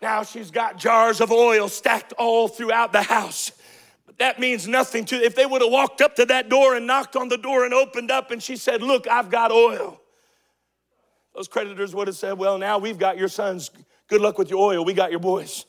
Now 0.00 0.22
she's 0.22 0.50
got 0.50 0.78
jars 0.78 1.20
of 1.20 1.32
oil 1.32 1.68
stacked 1.68 2.12
all 2.12 2.48
throughout 2.48 2.92
the 2.92 3.02
house 3.02 3.52
that 4.18 4.38
means 4.38 4.66
nothing 4.66 5.04
to 5.06 5.16
if 5.16 5.34
they 5.34 5.46
would 5.46 5.62
have 5.62 5.70
walked 5.70 6.00
up 6.00 6.16
to 6.16 6.26
that 6.26 6.48
door 6.48 6.76
and 6.76 6.86
knocked 6.86 7.16
on 7.16 7.28
the 7.28 7.38
door 7.38 7.64
and 7.64 7.74
opened 7.74 8.10
up 8.10 8.30
and 8.30 8.42
she 8.42 8.56
said 8.56 8.82
look 8.82 9.06
i've 9.08 9.30
got 9.30 9.52
oil. 9.52 10.00
Those 11.34 11.48
creditors 11.48 11.94
would 11.94 12.08
have 12.08 12.16
said 12.16 12.38
well 12.38 12.58
now 12.58 12.78
we've 12.78 12.98
got 12.98 13.18
your 13.18 13.28
sons. 13.28 13.70
Good 14.08 14.20
luck 14.20 14.38
with 14.38 14.50
your 14.50 14.60
oil. 14.60 14.84
We 14.84 14.94
got 14.94 15.10
your 15.10 15.20
boys 15.20 15.64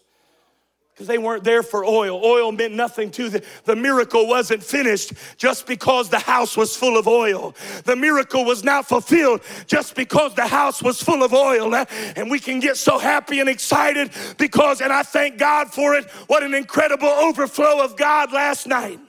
because 0.97 1.05
they 1.05 1.19
weren't 1.19 1.43
there 1.43 1.61
for 1.61 1.85
oil. 1.85 2.19
Oil 2.25 2.51
meant 2.51 2.73
nothing 2.73 3.11
to 3.11 3.29
them. 3.29 3.43
The 3.65 3.75
miracle 3.75 4.25
wasn't 4.25 4.63
finished 4.63 5.13
just 5.37 5.67
because 5.67 6.09
the 6.09 6.17
house 6.17 6.57
was 6.57 6.75
full 6.75 6.97
of 6.97 7.07
oil. 7.07 7.53
The 7.83 7.95
miracle 7.95 8.43
was 8.43 8.63
not 8.63 8.87
fulfilled 8.87 9.41
just 9.67 9.93
because 9.93 10.33
the 10.33 10.47
house 10.47 10.81
was 10.81 10.99
full 10.99 11.21
of 11.21 11.35
oil. 11.35 11.75
Eh? 11.75 11.85
And 12.15 12.31
we 12.31 12.39
can 12.39 12.59
get 12.59 12.77
so 12.77 12.97
happy 12.97 13.39
and 13.39 13.47
excited 13.47 14.09
because, 14.39 14.81
and 14.81 14.91
I 14.91 15.03
thank 15.03 15.37
God 15.37 15.71
for 15.71 15.93
it, 15.93 16.09
what 16.25 16.41
an 16.41 16.55
incredible 16.55 17.09
overflow 17.09 17.83
of 17.83 17.95
God 17.95 18.33
last 18.33 18.65
night. 18.65 18.99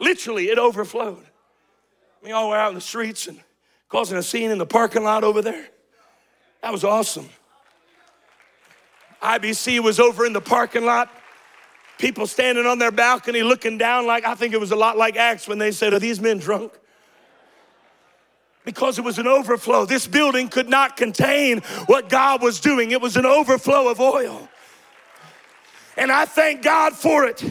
Literally, 0.00 0.48
it 0.48 0.58
overflowed. 0.58 1.26
We 2.22 2.32
all 2.32 2.48
were 2.48 2.56
out 2.56 2.70
in 2.70 2.76
the 2.76 2.80
streets 2.80 3.26
and 3.26 3.38
causing 3.90 4.16
a 4.16 4.22
scene 4.22 4.50
in 4.50 4.56
the 4.56 4.64
parking 4.64 5.04
lot 5.04 5.22
over 5.22 5.42
there. 5.42 5.68
That 6.62 6.72
was 6.72 6.82
awesome. 6.82 7.28
IBC 9.24 9.80
was 9.80 9.98
over 9.98 10.26
in 10.26 10.34
the 10.34 10.40
parking 10.40 10.84
lot. 10.84 11.10
People 11.98 12.26
standing 12.26 12.66
on 12.66 12.78
their 12.78 12.90
balcony 12.90 13.42
looking 13.42 13.78
down, 13.78 14.06
like 14.06 14.26
I 14.26 14.34
think 14.34 14.52
it 14.52 14.60
was 14.60 14.70
a 14.70 14.76
lot 14.76 14.98
like 14.98 15.16
Acts 15.16 15.48
when 15.48 15.58
they 15.58 15.72
said, 15.72 15.94
Are 15.94 15.98
these 15.98 16.20
men 16.20 16.38
drunk? 16.38 16.72
Because 18.64 18.98
it 18.98 19.04
was 19.04 19.18
an 19.18 19.26
overflow. 19.26 19.86
This 19.86 20.06
building 20.06 20.48
could 20.48 20.68
not 20.68 20.96
contain 20.96 21.60
what 21.86 22.08
God 22.08 22.42
was 22.42 22.60
doing, 22.60 22.90
it 22.90 23.00
was 23.00 23.16
an 23.16 23.26
overflow 23.26 23.88
of 23.88 24.00
oil. 24.00 24.48
And 25.96 26.12
I 26.12 26.24
thank 26.24 26.62
God 26.62 26.92
for 26.92 27.24
it. 27.24 27.42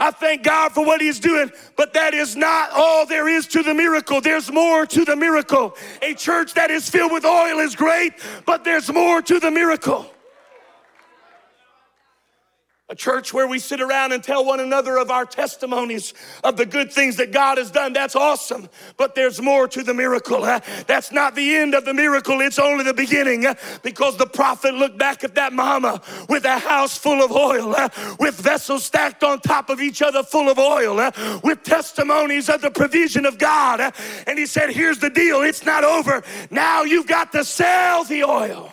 I 0.00 0.10
thank 0.10 0.42
God 0.42 0.72
for 0.72 0.84
what 0.84 1.00
He's 1.00 1.20
doing, 1.20 1.52
but 1.76 1.92
that 1.94 2.14
is 2.14 2.34
not 2.34 2.70
all 2.72 3.06
there 3.06 3.28
is 3.28 3.46
to 3.48 3.62
the 3.62 3.74
miracle. 3.74 4.20
There's 4.20 4.50
more 4.50 4.86
to 4.86 5.04
the 5.04 5.14
miracle. 5.14 5.76
A 6.02 6.14
church 6.14 6.54
that 6.54 6.70
is 6.70 6.90
filled 6.90 7.12
with 7.12 7.24
oil 7.24 7.60
is 7.60 7.76
great, 7.76 8.14
but 8.44 8.64
there's 8.64 8.92
more 8.92 9.22
to 9.22 9.38
the 9.38 9.52
miracle. 9.52 10.10
A 12.90 12.94
church 12.94 13.32
where 13.32 13.48
we 13.48 13.60
sit 13.60 13.80
around 13.80 14.12
and 14.12 14.22
tell 14.22 14.44
one 14.44 14.60
another 14.60 14.98
of 14.98 15.10
our 15.10 15.24
testimonies 15.24 16.12
of 16.42 16.58
the 16.58 16.66
good 16.66 16.92
things 16.92 17.16
that 17.16 17.32
God 17.32 17.56
has 17.56 17.70
done. 17.70 17.94
That's 17.94 18.14
awesome. 18.14 18.68
But 18.98 19.14
there's 19.14 19.40
more 19.40 19.66
to 19.68 19.82
the 19.82 19.94
miracle. 19.94 20.42
That's 20.86 21.10
not 21.10 21.34
the 21.34 21.56
end 21.56 21.74
of 21.74 21.86
the 21.86 21.94
miracle, 21.94 22.42
it's 22.42 22.58
only 22.58 22.84
the 22.84 22.92
beginning. 22.92 23.46
Because 23.82 24.18
the 24.18 24.26
prophet 24.26 24.74
looked 24.74 24.98
back 24.98 25.24
at 25.24 25.34
that 25.36 25.54
mama 25.54 26.02
with 26.28 26.44
a 26.44 26.58
house 26.58 26.98
full 26.98 27.24
of 27.24 27.32
oil, 27.32 27.74
with 28.20 28.38
vessels 28.38 28.84
stacked 28.84 29.24
on 29.24 29.40
top 29.40 29.70
of 29.70 29.80
each 29.80 30.02
other 30.02 30.22
full 30.22 30.50
of 30.50 30.58
oil, 30.58 31.10
with 31.42 31.62
testimonies 31.62 32.50
of 32.50 32.60
the 32.60 32.70
provision 32.70 33.24
of 33.24 33.38
God. 33.38 33.94
And 34.26 34.38
he 34.38 34.44
said, 34.44 34.68
Here's 34.68 34.98
the 34.98 35.08
deal 35.08 35.40
it's 35.40 35.64
not 35.64 35.84
over. 35.84 36.22
Now 36.50 36.82
you've 36.82 37.06
got 37.06 37.32
to 37.32 37.46
sell 37.46 38.04
the 38.04 38.24
oil. 38.24 38.70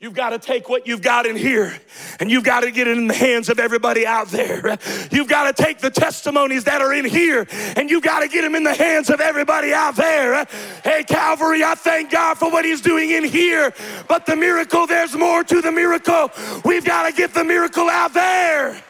You've 0.00 0.14
got 0.14 0.30
to 0.30 0.38
take 0.38 0.68
what 0.68 0.86
you've 0.86 1.02
got 1.02 1.26
in 1.26 1.34
here 1.34 1.76
and 2.20 2.30
you've 2.30 2.44
got 2.44 2.60
to 2.60 2.70
get 2.70 2.86
it 2.86 2.96
in 2.96 3.08
the 3.08 3.14
hands 3.14 3.48
of 3.48 3.58
everybody 3.58 4.06
out 4.06 4.28
there. 4.28 4.78
You've 5.10 5.26
got 5.26 5.56
to 5.56 5.60
take 5.60 5.80
the 5.80 5.90
testimonies 5.90 6.62
that 6.64 6.80
are 6.80 6.94
in 6.94 7.04
here 7.04 7.48
and 7.74 7.90
you've 7.90 8.04
got 8.04 8.20
to 8.20 8.28
get 8.28 8.42
them 8.42 8.54
in 8.54 8.62
the 8.62 8.74
hands 8.74 9.10
of 9.10 9.20
everybody 9.20 9.72
out 9.72 9.96
there. 9.96 10.44
Hey, 10.84 11.02
Calvary, 11.02 11.64
I 11.64 11.74
thank 11.74 12.12
God 12.12 12.38
for 12.38 12.48
what 12.48 12.64
He's 12.64 12.80
doing 12.80 13.10
in 13.10 13.24
here, 13.24 13.74
but 14.06 14.24
the 14.24 14.36
miracle, 14.36 14.86
there's 14.86 15.16
more 15.16 15.42
to 15.42 15.60
the 15.60 15.72
miracle. 15.72 16.30
We've 16.64 16.84
got 16.84 17.08
to 17.08 17.12
get 17.12 17.34
the 17.34 17.42
miracle 17.42 17.90
out 17.90 18.14
there. 18.14 18.80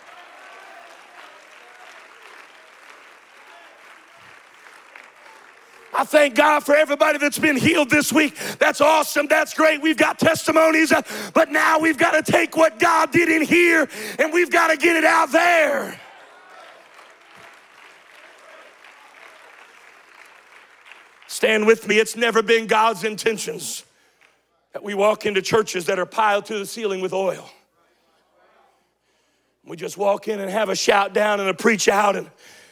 I 5.99 6.05
thank 6.05 6.37
God 6.37 6.61
for 6.61 6.77
everybody 6.77 7.19
that's 7.19 7.41
been 7.41 7.57
healed 7.57 7.91
this 7.91 8.13
week. 8.13 8.37
That's 8.61 8.81
awesome. 8.81 9.27
That's 9.27 9.53
great. 9.53 9.83
We've 9.83 9.97
got 9.97 10.17
testimonies, 10.17 10.93
uh, 10.93 11.03
but 11.35 11.51
now 11.51 11.81
we've 11.81 11.99
got 11.99 12.13
to 12.13 12.23
take 12.23 12.57
what 12.57 12.79
God 12.79 13.11
did 13.11 13.29
in 13.29 13.43
here 13.43 13.89
and 14.21 14.33
we've 14.33 14.49
got 14.49 14.69
to 14.69 14.77
get 14.77 14.95
it 14.95 15.05
out 15.05 15.33
there. 15.33 15.99
Stand 21.27 21.67
with 21.67 21.89
me. 21.89 21.99
It's 21.99 22.15
never 22.15 22.43
been 22.43 22.69
God's 22.69 23.03
intentions 23.03 23.85
that 24.75 24.85
we 24.85 24.95
walk 24.95 25.27
into 25.27 25.43
churches 25.43 25.87
that 25.87 25.99
are 25.99 26.07
piled 26.07 26.45
to 26.47 26.61
the 26.61 26.67
ceiling 26.67 27.01
with 27.01 27.13
oil. 27.13 27.51
We 29.65 29.77
just 29.77 29.99
walk 29.99 30.29
in 30.29 30.39
and 30.39 30.49
have 30.49 30.69
a 30.69 30.77
shout 30.77 31.13
down 31.13 31.41
and 31.41 31.49
a 31.49 31.55
preach 31.55 31.89
out 31.89 32.15
and 32.15 32.31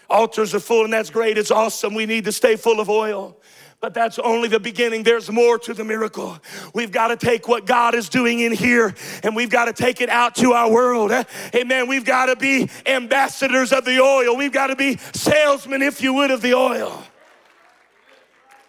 Altars 0.09 0.55
are 0.55 0.61
full, 0.61 0.85
and 0.85 0.93
that's 0.93 1.11
great. 1.11 1.39
It's 1.39 1.51
awesome. 1.51 1.95
We 1.95 2.07
need 2.07 2.25
to 2.25 2.33
stay 2.33 2.57
full 2.57 2.81
of 2.81 2.89
oil. 2.89 3.37
But 3.81 3.93
that's 3.93 4.19
only 4.19 4.49
the 4.49 4.59
beginning. 4.59 5.03
There's 5.03 5.31
more 5.31 5.59
to 5.59 5.75
the 5.75 5.85
miracle. 5.85 6.39
We've 6.75 6.91
got 6.91 7.09
to 7.09 7.17
take 7.17 7.47
what 7.47 7.67
God 7.67 7.95
is 7.95 8.09
doing 8.09 8.41
in 8.41 8.53
here 8.53 8.95
and 9.23 9.37
we've 9.37 9.51
got 9.51 9.67
to 9.67 9.75
take 9.75 10.01
it 10.01 10.09
out 10.09 10.35
to 10.37 10.53
our 10.53 10.71
world. 10.71 11.13
Eh, 11.13 11.25
amen. 11.55 11.87
We've 11.87 12.05
got 12.05 12.27
to 12.27 12.37
be 12.37 12.71
ambassadors 12.87 13.73
of 13.73 13.85
the 13.85 14.01
oil. 14.01 14.35
We've 14.35 14.53
got 14.53 14.69
to 14.69 14.77
be 14.77 14.97
salesmen, 15.13 15.83
if 15.83 16.03
you 16.03 16.15
would, 16.15 16.31
of 16.31 16.41
the 16.41 16.55
oil. 16.55 17.05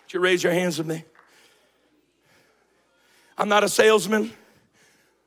Would 0.03 0.13
you 0.13 0.19
raise 0.19 0.43
your 0.43 0.53
hands 0.53 0.77
with 0.77 0.87
me? 0.87 1.05
I'm 3.37 3.49
not 3.49 3.63
a 3.63 3.69
salesman, 3.69 4.33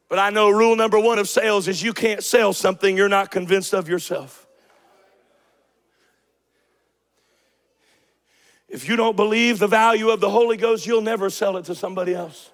but 0.09 0.19
I 0.19 0.31
know 0.31 0.51
rule 0.51 0.77
number 0.77 0.99
one 0.99 1.19
of 1.19 1.29
sales 1.29 1.69
is 1.69 1.83
you 1.83 1.95
can't 1.95 2.23
sell 2.23 2.53
something 2.53 2.97
you're 2.97 3.09
not 3.09 3.31
convinced 3.31 3.73
of 3.73 3.89
yourself. 3.89 4.40
If 8.71 8.89
you 8.89 8.95
don't 8.95 9.17
believe 9.17 9.59
the 9.59 9.67
value 9.67 10.11
of 10.11 10.21
the 10.21 10.31
Holy 10.31 10.57
Ghost, 10.57 10.87
you'll 10.87 11.03
never 11.03 11.29
sell 11.29 11.57
it 11.57 11.65
to 11.65 11.75
somebody 11.75 12.15
else. 12.15 12.51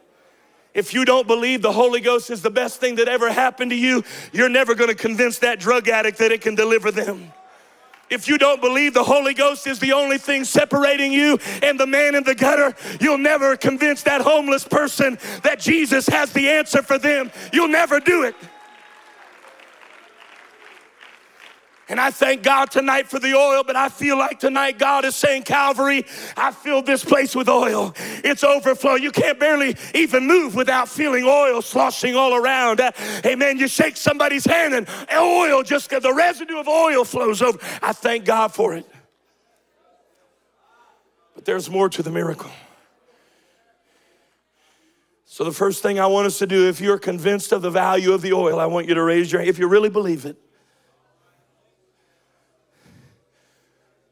If 0.72 0.92
you 0.92 1.05
don't 1.05 1.26
believe 1.26 1.62
the 1.62 1.72
Holy 1.72 2.00
Ghost 2.00 2.31
is 2.31 2.42
the 2.42 2.50
best 2.50 2.81
thing 2.81 2.96
that 2.96 3.09
ever 3.09 3.31
happened 3.31 3.70
to 3.70 3.76
you, 3.76 4.02
you're 4.33 4.48
never 4.48 4.74
going 4.74 4.90
to 4.90 4.96
convince 4.96 5.38
that 5.38 5.61
drug 5.61 5.88
addict 5.88 6.18
that 6.18 6.33
it 6.33 6.40
can 6.40 6.55
deliver 6.55 6.90
them. 6.90 7.33
If 8.09 8.29
you 8.29 8.38
don't 8.38 8.61
believe 8.61 8.94
the 8.94 9.02
Holy 9.02 9.35
Ghost 9.35 9.66
is 9.66 9.79
the 9.79 9.92
only 9.92 10.16
thing 10.16 10.44
separating 10.44 11.12
you 11.12 11.38
and 11.62 11.79
the 11.79 11.87
man 11.87 12.14
in 12.14 12.24
the 12.24 12.35
gutter, 12.35 12.74
you'll 13.00 13.18
never 13.18 13.57
convince 13.57 14.02
that 14.05 14.20
homeless 14.20 14.64
person 14.64 15.18
that 15.42 15.59
Jesus 15.59 16.07
has 16.09 16.33
the 16.33 16.48
answer 16.48 16.83
for 16.83 16.98
them. 16.98 17.33
You'll 17.52 17.68
never 17.68 17.98
do 17.98 18.22
it. 18.22 18.37
And 21.88 22.01
I 22.01 22.11
thank 22.11 22.42
God 22.42 22.70
tonight 22.72 23.09
for 23.09 23.20
the 23.20 23.35
oil, 23.35 23.62
but 23.62 23.77
I 23.77 23.88
feel 23.88 24.18
like 24.18 24.40
tonight 24.40 24.77
God 24.77 25.05
is 25.05 25.14
saying, 25.14 25.44
Calvary, 25.44 26.05
I 26.37 26.51
filled 26.51 26.85
this 26.85 27.05
place 27.05 27.37
with 27.37 27.49
oil. 27.49 27.94
It's 28.25 28.42
overflow. 28.42 28.96
You 28.96 29.12
can't 29.12 29.38
barely 29.38 29.77
even 29.94 30.27
move 30.27 30.57
without 30.57 30.88
feeling 30.88 31.25
oil 31.25 31.62
sloshing 31.62 32.16
all 32.16 32.35
around. 32.35 32.81
Uh, 32.81 32.90
amen. 33.25 33.59
You 33.59 33.68
shake 33.68 33.96
somebody's 33.96 34.44
hand 34.44 34.75
and 34.75 34.88
oil, 35.14 35.62
just 35.62 35.90
the 35.90 36.12
residue 36.12 36.59
of 36.59 36.66
oil 36.66 37.05
flows 37.05 37.40
over. 37.40 37.59
I 37.81 37.92
thank 37.92 38.25
God 38.25 38.53
for 38.53 38.75
it. 38.75 38.85
But 41.37 41.44
there's 41.44 41.70
more 41.70 41.88
to 41.88 42.03
the 42.03 42.11
miracle. 42.11 42.51
So, 45.25 45.44
the 45.44 45.53
first 45.53 45.83
thing 45.83 46.01
I 46.01 46.07
want 46.07 46.27
us 46.27 46.38
to 46.38 46.46
do, 46.46 46.66
if 46.66 46.81
you're 46.81 46.99
convinced 46.99 47.53
of 47.53 47.61
the 47.61 47.70
value 47.70 48.12
of 48.12 48.22
the 48.22 48.33
oil, 48.33 48.59
I 48.59 48.66
want 48.66 48.88
you 48.88 48.94
to 48.94 49.03
raise 49.03 49.31
your 49.31 49.42
hand. 49.42 49.51
If 49.51 49.59
you 49.59 49.68
really 49.68 49.90
believe 49.90 50.25
it, 50.25 50.38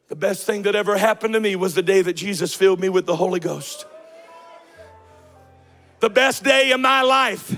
The 0.07 0.15
best 0.15 0.45
thing 0.45 0.63
that 0.63 0.75
ever 0.75 0.97
happened 0.97 1.33
to 1.33 1.39
me 1.39 1.55
was 1.55 1.73
the 1.73 1.81
day 1.81 2.01
that 2.01 2.13
Jesus 2.13 2.53
filled 2.53 2.79
me 2.79 2.89
with 2.89 3.05
the 3.05 3.15
Holy 3.15 3.39
Ghost. 3.39 3.85
The 5.99 6.09
best 6.09 6.43
day 6.43 6.71
of 6.71 6.79
my 6.79 7.01
life 7.01 7.55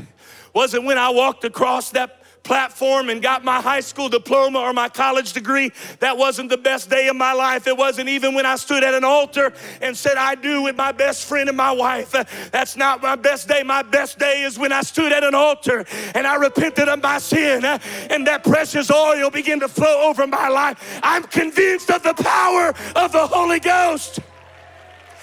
wasn't 0.53 0.86
when 0.86 0.97
I 0.97 1.10
walked 1.10 1.43
across 1.43 1.91
that 1.91 2.16
platform 2.47 3.10
and 3.10 3.21
got 3.21 3.43
my 3.43 3.60
high 3.60 3.81
school 3.81 4.07
diploma 4.07 4.60
or 4.60 4.71
my 4.71 4.88
college 4.88 5.33
degree. 5.33 5.69
That 5.99 6.17
wasn't 6.17 6.49
the 6.49 6.57
best 6.57 6.89
day 6.89 7.10
of 7.10 7.15
my 7.17 7.33
life. 7.33 7.67
It 7.67 7.75
wasn't 7.77 8.07
even 8.07 8.33
when 8.33 8.45
I 8.45 8.55
stood 8.55 8.86
at 8.86 8.93
an 8.93 9.03
altar 9.03 9.53
and 9.81 9.95
said, 9.95 10.15
I 10.15 10.36
do 10.36 10.63
with 10.63 10.77
my 10.77 10.93
best 10.93 11.27
friend 11.27 11.49
and 11.49 11.57
my 11.57 11.71
wife. 11.71 12.15
Uh, 12.15 12.23
that's 12.51 12.77
not 12.77 13.01
my 13.01 13.17
best 13.17 13.49
day. 13.49 13.63
My 13.63 13.81
best 13.83 14.17
day 14.17 14.43
is 14.43 14.57
when 14.57 14.71
I 14.71 14.81
stood 14.81 15.12
at 15.12 15.25
an 15.25 15.36
altar 15.36 15.86
and 16.15 16.25
I 16.25 16.36
repented 16.36 16.88
of 16.88 17.03
my 17.03 17.19
sin 17.19 17.65
uh, 17.65 17.79
and 18.10 18.25
that 18.27 18.45
precious 18.45 18.89
oil 18.89 19.29
began 19.29 19.60
to 19.60 19.67
flow 19.67 20.10
over 20.10 20.25
my 20.25 20.47
life. 20.47 20.99
I'm 21.03 21.23
convinced 21.23 21.91
of 21.91 22.01
the 22.01 22.13
power 22.13 22.69
of 22.95 23.12
the 23.12 23.27
Holy 23.27 23.60
Ghost. 23.60 24.19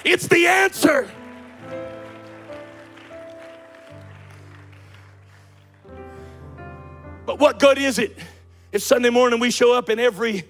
It's 0.04 0.28
the 0.28 0.46
answer. 0.46 1.10
But 7.34 7.40
what 7.40 7.58
good 7.58 7.78
is 7.78 7.98
it 7.98 8.16
if 8.70 8.80
Sunday 8.80 9.10
morning 9.10 9.40
we 9.40 9.50
show 9.50 9.76
up 9.76 9.88
and 9.88 10.00
every, 10.00 10.44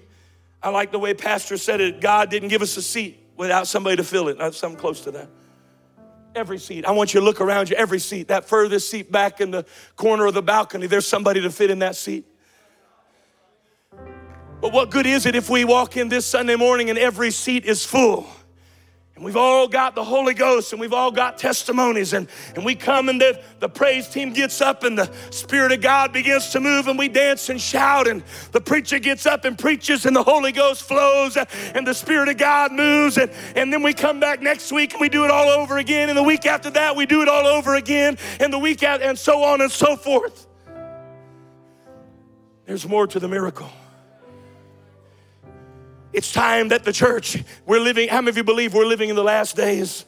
I 0.61 0.69
like 0.69 0.91
the 0.91 0.99
way 0.99 1.15
Pastor 1.15 1.57
said 1.57 1.81
it, 1.81 1.99
God 1.99 2.29
didn't 2.29 2.49
give 2.49 2.61
us 2.61 2.77
a 2.77 2.81
seat 2.83 3.17
without 3.35 3.65
somebody 3.65 3.95
to 3.95 4.03
fill 4.03 4.27
it. 4.27 4.37
Something 4.53 4.79
close 4.79 5.01
to 5.01 5.11
that. 5.13 5.27
Every 6.35 6.59
seat. 6.59 6.85
I 6.85 6.91
want 6.91 7.15
you 7.15 7.21
to 7.21 7.25
look 7.25 7.41
around 7.41 7.71
you, 7.71 7.75
every 7.75 7.97
seat. 7.97 8.27
That 8.27 8.45
furthest 8.45 8.87
seat 8.87 9.11
back 9.11 9.41
in 9.41 9.49
the 9.49 9.65
corner 9.95 10.27
of 10.27 10.35
the 10.35 10.43
balcony, 10.43 10.85
there's 10.85 11.07
somebody 11.07 11.41
to 11.41 11.49
fit 11.49 11.71
in 11.71 11.79
that 11.79 11.95
seat. 11.95 12.23
But 14.61 14.71
what 14.71 14.91
good 14.91 15.07
is 15.07 15.25
it 15.25 15.33
if 15.33 15.49
we 15.49 15.65
walk 15.65 15.97
in 15.97 16.07
this 16.07 16.27
Sunday 16.27 16.55
morning 16.55 16.91
and 16.91 16.99
every 16.99 17.31
seat 17.31 17.65
is 17.65 17.83
full? 17.83 18.27
And 19.15 19.23
we've 19.23 19.37
all 19.37 19.69
got 19.69 19.95
the 19.95 20.03
Holy 20.03 20.33
Ghost 20.33 20.73
and 20.73 20.81
we've 20.81 20.91
all 20.91 21.09
got 21.09 21.37
testimonies. 21.37 22.11
And, 22.11 22.27
and 22.53 22.65
we 22.65 22.75
come 22.75 23.07
and 23.07 23.19
the, 23.19 23.41
the 23.59 23.69
praise 23.69 24.09
team 24.09 24.33
gets 24.33 24.59
up 24.59 24.83
and 24.83 24.97
the 24.97 25.09
Spirit 25.29 25.71
of 25.71 25.79
God 25.79 26.11
begins 26.11 26.49
to 26.49 26.59
move 26.59 26.89
and 26.89 26.99
we 26.99 27.07
dance 27.07 27.47
and 27.47 27.59
shout. 27.59 28.09
And 28.09 28.23
the 28.51 28.59
preacher 28.59 28.99
gets 28.99 29.25
up 29.25 29.45
and 29.45 29.57
preaches 29.57 30.05
and 30.05 30.13
the 30.13 30.23
Holy 30.23 30.51
Ghost 30.51 30.83
flows 30.83 31.37
and 31.37 31.87
the 31.87 31.93
Spirit 31.93 32.27
of 32.27 32.37
God 32.37 32.73
moves. 32.73 33.17
And, 33.17 33.31
and 33.55 33.71
then 33.71 33.83
we 33.83 33.93
come 33.93 34.19
back 34.19 34.41
next 34.41 34.73
week 34.73 34.91
and 34.91 34.99
we 34.99 35.07
do 35.07 35.23
it 35.23 35.31
all 35.31 35.47
over 35.47 35.77
again. 35.77 36.09
And 36.09 36.17
the 36.17 36.23
week 36.23 36.45
after 36.45 36.69
that, 36.71 36.97
we 36.97 37.05
do 37.05 37.21
it 37.21 37.29
all 37.29 37.47
over 37.47 37.75
again. 37.75 38.17
And 38.41 38.51
the 38.51 38.59
week 38.59 38.83
after, 38.83 39.05
and 39.05 39.17
so 39.17 39.43
on 39.43 39.61
and 39.61 39.71
so 39.71 39.95
forth. 39.95 40.45
There's 42.65 42.85
more 42.85 43.07
to 43.07 43.19
the 43.19 43.29
miracle. 43.29 43.71
It's 46.15 46.31
time 46.31 46.69
that 46.69 46.85
the 46.85 46.93
church, 46.93 47.43
we're 47.65 47.81
living, 47.81 48.07
how 48.07 48.21
many 48.21 48.29
of 48.29 48.37
you 48.37 48.45
believe 48.45 48.73
we're 48.73 48.85
living 48.85 49.09
in 49.09 49.17
the 49.17 49.23
last 49.23 49.57
days? 49.57 50.05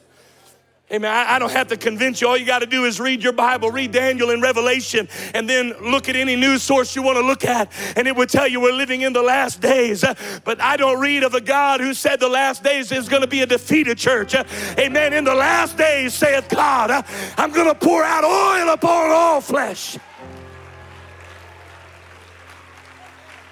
Amen. 0.90 1.10
I, 1.10 1.34
I 1.34 1.38
don't 1.38 1.52
have 1.52 1.68
to 1.68 1.76
convince 1.76 2.22
you. 2.22 2.28
All 2.28 2.36
you 2.38 2.46
got 2.46 2.60
to 2.60 2.66
do 2.66 2.86
is 2.86 2.98
read 2.98 3.22
your 3.22 3.34
Bible, 3.34 3.70
read 3.70 3.92
Daniel 3.92 4.30
and 4.30 4.40
Revelation, 4.40 5.06
and 5.34 5.46
then 5.46 5.74
look 5.82 6.08
at 6.08 6.16
any 6.16 6.34
news 6.34 6.62
source 6.62 6.96
you 6.96 7.02
want 7.02 7.18
to 7.18 7.22
look 7.22 7.44
at, 7.44 7.70
and 7.94 8.08
it 8.08 8.16
would 8.16 8.30
tell 8.30 8.48
you 8.48 8.58
we're 8.58 8.72
living 8.72 9.02
in 9.02 9.12
the 9.12 9.20
last 9.20 9.60
days. 9.60 10.02
But 10.44 10.62
I 10.62 10.78
don't 10.78 10.98
read 10.98 11.24
of 11.24 11.34
a 11.34 11.42
God 11.42 11.82
who 11.82 11.92
said 11.92 12.20
the 12.20 12.28
last 12.28 12.64
days 12.64 12.90
is 12.90 13.06
going 13.06 13.20
to 13.20 13.28
be 13.28 13.42
a 13.42 13.46
defeated 13.46 13.98
church. 13.98 14.34
Amen. 14.78 15.12
In 15.12 15.24
the 15.24 15.34
last 15.34 15.76
days, 15.76 16.14
saith 16.14 16.48
God, 16.48 17.04
I'm 17.36 17.52
going 17.52 17.68
to 17.68 17.74
pour 17.74 18.02
out 18.02 18.24
oil 18.24 18.72
upon 18.72 19.10
all 19.10 19.42
flesh. 19.42 19.98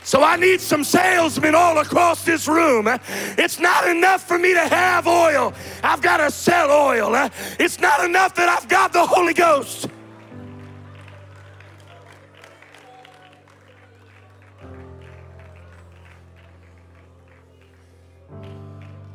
So 0.07 0.23
I 0.23 0.37
need 0.37 0.61
some 0.61 0.85
salesmen 0.85 1.57
all 1.57 1.79
across 1.79 2.25
this 2.25 2.47
room. 2.47 2.89
It's 3.37 3.59
not 3.59 3.89
enough 3.89 4.23
for 4.23 4.39
me 4.39 4.55
to 4.55 4.61
have 4.61 5.09
oil. 5.09 5.53
I've 5.83 6.01
got 6.01 6.19
to 6.19 6.31
sell 6.31 6.71
oil. 6.71 7.29
It's 7.59 7.81
not 7.81 8.05
enough 8.05 8.37
that 8.37 8.49
I've 8.49 8.69
got 8.69 8.93
the 8.93 9.05
Holy 9.05 9.35
Ghost. 9.35 9.89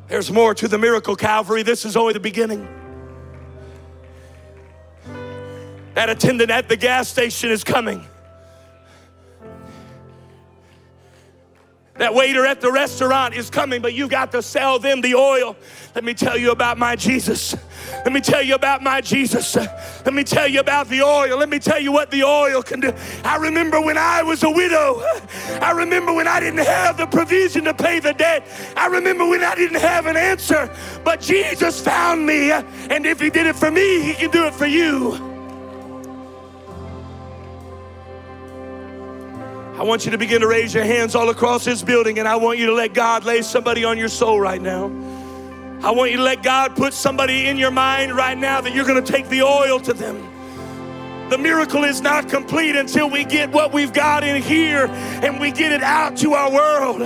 There's 0.08 0.30
more 0.30 0.54
to 0.56 0.68
the 0.68 0.76
miracle, 0.76 1.16
Calvary. 1.16 1.62
This 1.62 1.86
is 1.86 1.96
only 1.96 2.12
the 2.12 2.20
beginning. 2.20 2.68
That 5.94 6.10
attendant 6.10 6.50
at 6.50 6.68
the 6.68 6.76
gas 6.76 7.08
station 7.08 7.50
is 7.50 7.64
coming. 7.64 8.06
That 12.02 12.14
waiter 12.14 12.44
at 12.44 12.60
the 12.60 12.72
restaurant 12.72 13.32
is 13.32 13.48
coming, 13.48 13.80
but 13.80 13.94
you 13.94 14.08
got 14.08 14.32
to 14.32 14.42
sell 14.42 14.80
them 14.80 15.02
the 15.02 15.14
oil. 15.14 15.54
Let 15.94 16.02
me 16.02 16.14
tell 16.14 16.36
you 16.36 16.50
about 16.50 16.76
my 16.76 16.96
Jesus. 16.96 17.54
Let 18.04 18.12
me 18.12 18.20
tell 18.20 18.42
you 18.42 18.56
about 18.56 18.82
my 18.82 19.00
Jesus. 19.00 19.54
Let 19.54 20.12
me 20.12 20.24
tell 20.24 20.48
you 20.48 20.58
about 20.58 20.88
the 20.88 21.00
oil. 21.02 21.38
Let 21.38 21.48
me 21.48 21.60
tell 21.60 21.78
you 21.78 21.92
what 21.92 22.10
the 22.10 22.24
oil 22.24 22.60
can 22.60 22.80
do. 22.80 22.92
I 23.22 23.36
remember 23.36 23.80
when 23.80 23.96
I 23.96 24.20
was 24.24 24.42
a 24.42 24.50
widow. 24.50 25.00
I 25.60 25.70
remember 25.70 26.12
when 26.12 26.26
I 26.26 26.40
didn't 26.40 26.66
have 26.66 26.96
the 26.96 27.06
provision 27.06 27.62
to 27.66 27.72
pay 27.72 28.00
the 28.00 28.14
debt. 28.14 28.48
I 28.76 28.88
remember 28.88 29.24
when 29.24 29.44
I 29.44 29.54
didn't 29.54 29.80
have 29.80 30.06
an 30.06 30.16
answer. 30.16 30.68
But 31.04 31.20
Jesus 31.20 31.80
found 31.80 32.26
me. 32.26 32.50
And 32.50 33.06
if 33.06 33.20
He 33.20 33.30
did 33.30 33.46
it 33.46 33.54
for 33.54 33.70
me, 33.70 34.02
He 34.02 34.14
can 34.14 34.32
do 34.32 34.44
it 34.46 34.54
for 34.54 34.66
you. 34.66 35.31
I 39.82 39.84
want 39.84 40.04
you 40.04 40.12
to 40.12 40.18
begin 40.18 40.42
to 40.42 40.46
raise 40.46 40.72
your 40.72 40.84
hands 40.84 41.16
all 41.16 41.28
across 41.30 41.64
this 41.64 41.82
building, 41.82 42.20
and 42.20 42.28
I 42.28 42.36
want 42.36 42.56
you 42.56 42.66
to 42.66 42.72
let 42.72 42.94
God 42.94 43.24
lay 43.24 43.42
somebody 43.42 43.84
on 43.84 43.98
your 43.98 44.06
soul 44.06 44.40
right 44.40 44.62
now. 44.62 44.84
I 45.82 45.90
want 45.90 46.12
you 46.12 46.18
to 46.18 46.22
let 46.22 46.44
God 46.44 46.76
put 46.76 46.94
somebody 46.94 47.48
in 47.48 47.56
your 47.56 47.72
mind 47.72 48.14
right 48.14 48.38
now 48.38 48.60
that 48.60 48.76
you're 48.76 48.84
going 48.84 49.02
to 49.02 49.12
take 49.12 49.28
the 49.28 49.42
oil 49.42 49.80
to 49.80 49.92
them. 49.92 50.22
The 51.30 51.36
miracle 51.36 51.82
is 51.82 52.00
not 52.00 52.28
complete 52.28 52.76
until 52.76 53.10
we 53.10 53.24
get 53.24 53.50
what 53.50 53.72
we've 53.72 53.92
got 53.92 54.22
in 54.22 54.40
here 54.40 54.86
and 54.86 55.40
we 55.40 55.50
get 55.50 55.72
it 55.72 55.82
out 55.82 56.16
to 56.18 56.34
our 56.34 56.52
world. 56.52 57.00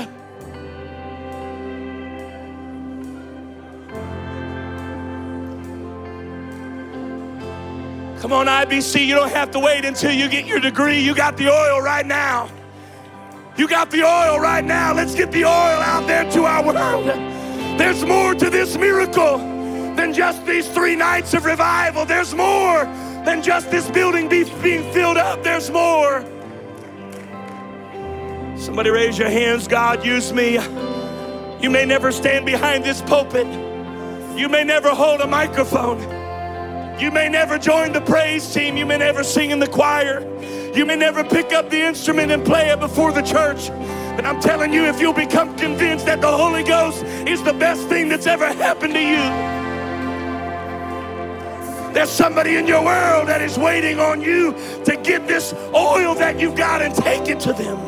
Come 8.20 8.34
on, 8.34 8.46
IBC, 8.48 9.06
you 9.06 9.14
don't 9.14 9.32
have 9.32 9.50
to 9.52 9.60
wait 9.60 9.86
until 9.86 10.12
you 10.12 10.28
get 10.28 10.44
your 10.44 10.60
degree. 10.60 11.00
You 11.00 11.14
got 11.14 11.38
the 11.38 11.48
oil 11.48 11.80
right 11.80 12.04
now. 12.04 12.50
You 13.56 13.66
got 13.66 13.90
the 13.90 14.02
oil 14.02 14.38
right 14.38 14.64
now. 14.64 14.92
Let's 14.92 15.14
get 15.14 15.32
the 15.32 15.44
oil 15.44 15.50
out 15.50 16.06
there 16.06 16.30
to 16.32 16.44
our 16.44 16.62
world. 16.62 17.06
There's 17.78 18.04
more 18.04 18.34
to 18.34 18.50
this 18.50 18.76
miracle 18.76 19.38
than 19.96 20.12
just 20.12 20.44
these 20.44 20.68
three 20.68 20.94
nights 20.94 21.32
of 21.32 21.46
revival. 21.46 22.04
There's 22.04 22.34
more 22.34 22.84
than 23.24 23.42
just 23.42 23.70
this 23.70 23.90
building 23.90 24.28
be, 24.28 24.44
being 24.62 24.92
filled 24.92 25.16
up. 25.16 25.42
There's 25.42 25.70
more. 25.70 26.22
Somebody 28.58 28.90
raise 28.90 29.18
your 29.18 29.30
hands. 29.30 29.66
God, 29.68 30.04
use 30.04 30.34
me. 30.34 30.58
You 31.62 31.70
may 31.70 31.86
never 31.86 32.12
stand 32.12 32.44
behind 32.44 32.84
this 32.84 33.00
pulpit. 33.00 33.46
You 34.38 34.50
may 34.50 34.64
never 34.64 34.90
hold 34.90 35.22
a 35.22 35.26
microphone. 35.26 35.98
You 37.00 37.10
may 37.10 37.30
never 37.30 37.58
join 37.58 37.92
the 37.92 38.02
praise 38.02 38.52
team. 38.52 38.76
You 38.76 38.84
may 38.84 38.98
never 38.98 39.24
sing 39.24 39.50
in 39.50 39.60
the 39.60 39.68
choir. 39.68 40.20
You 40.76 40.84
may 40.84 40.96
never 40.96 41.24
pick 41.24 41.54
up 41.54 41.70
the 41.70 41.80
instrument 41.80 42.30
and 42.30 42.44
play 42.44 42.68
it 42.68 42.78
before 42.78 43.10
the 43.10 43.22
church. 43.22 43.70
But 44.14 44.26
I'm 44.26 44.42
telling 44.42 44.74
you, 44.74 44.84
if 44.84 45.00
you'll 45.00 45.14
become 45.14 45.56
convinced 45.56 46.04
that 46.04 46.20
the 46.20 46.30
Holy 46.30 46.62
Ghost 46.62 47.02
is 47.26 47.42
the 47.42 47.54
best 47.54 47.88
thing 47.88 48.10
that's 48.10 48.26
ever 48.26 48.46
happened 48.46 48.92
to 48.92 49.00
you, 49.00 49.16
there's 51.94 52.10
somebody 52.10 52.56
in 52.56 52.66
your 52.66 52.84
world 52.84 53.26
that 53.28 53.40
is 53.40 53.56
waiting 53.56 53.98
on 53.98 54.20
you 54.20 54.52
to 54.84 55.00
get 55.02 55.26
this 55.26 55.54
oil 55.74 56.14
that 56.16 56.38
you've 56.38 56.56
got 56.56 56.82
and 56.82 56.94
take 56.94 57.26
it 57.30 57.40
to 57.40 57.54
them. 57.54 57.78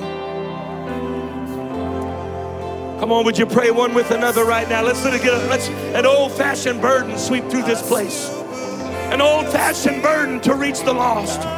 Come 3.00 3.12
on, 3.12 3.26
would 3.26 3.36
you 3.36 3.44
pray 3.44 3.70
one 3.70 3.92
with 3.92 4.10
another 4.12 4.46
right 4.46 4.66
now? 4.66 4.82
Let's 4.82 5.04
let 5.04 5.12
it 5.12 5.22
get 5.22 5.34
a, 5.34 5.46
let's 5.48 5.68
an 5.68 6.06
old-fashioned 6.06 6.80
burden 6.80 7.18
sweep 7.18 7.44
through 7.50 7.64
this 7.64 7.86
place. 7.86 8.30
An 9.12 9.20
old-fashioned 9.20 10.02
burden 10.02 10.40
to 10.40 10.54
reach 10.54 10.80
the 10.80 10.94
lost. 10.94 11.57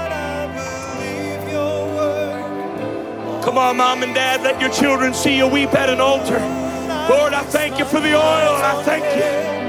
Come 3.42 3.56
on, 3.56 3.78
mom 3.78 4.02
and 4.02 4.14
dad, 4.14 4.42
let 4.42 4.60
your 4.60 4.70
children 4.70 5.14
see 5.14 5.36
you 5.36 5.46
weep 5.46 5.72
at 5.74 5.88
an 5.88 6.00
altar. 6.00 6.38
Lord, 7.08 7.32
I 7.32 7.42
thank 7.44 7.78
you 7.78 7.84
for 7.86 7.98
the 7.98 8.14
oil. 8.14 8.20
I 8.20 8.82
thank 8.84 9.04
you. 9.16 9.59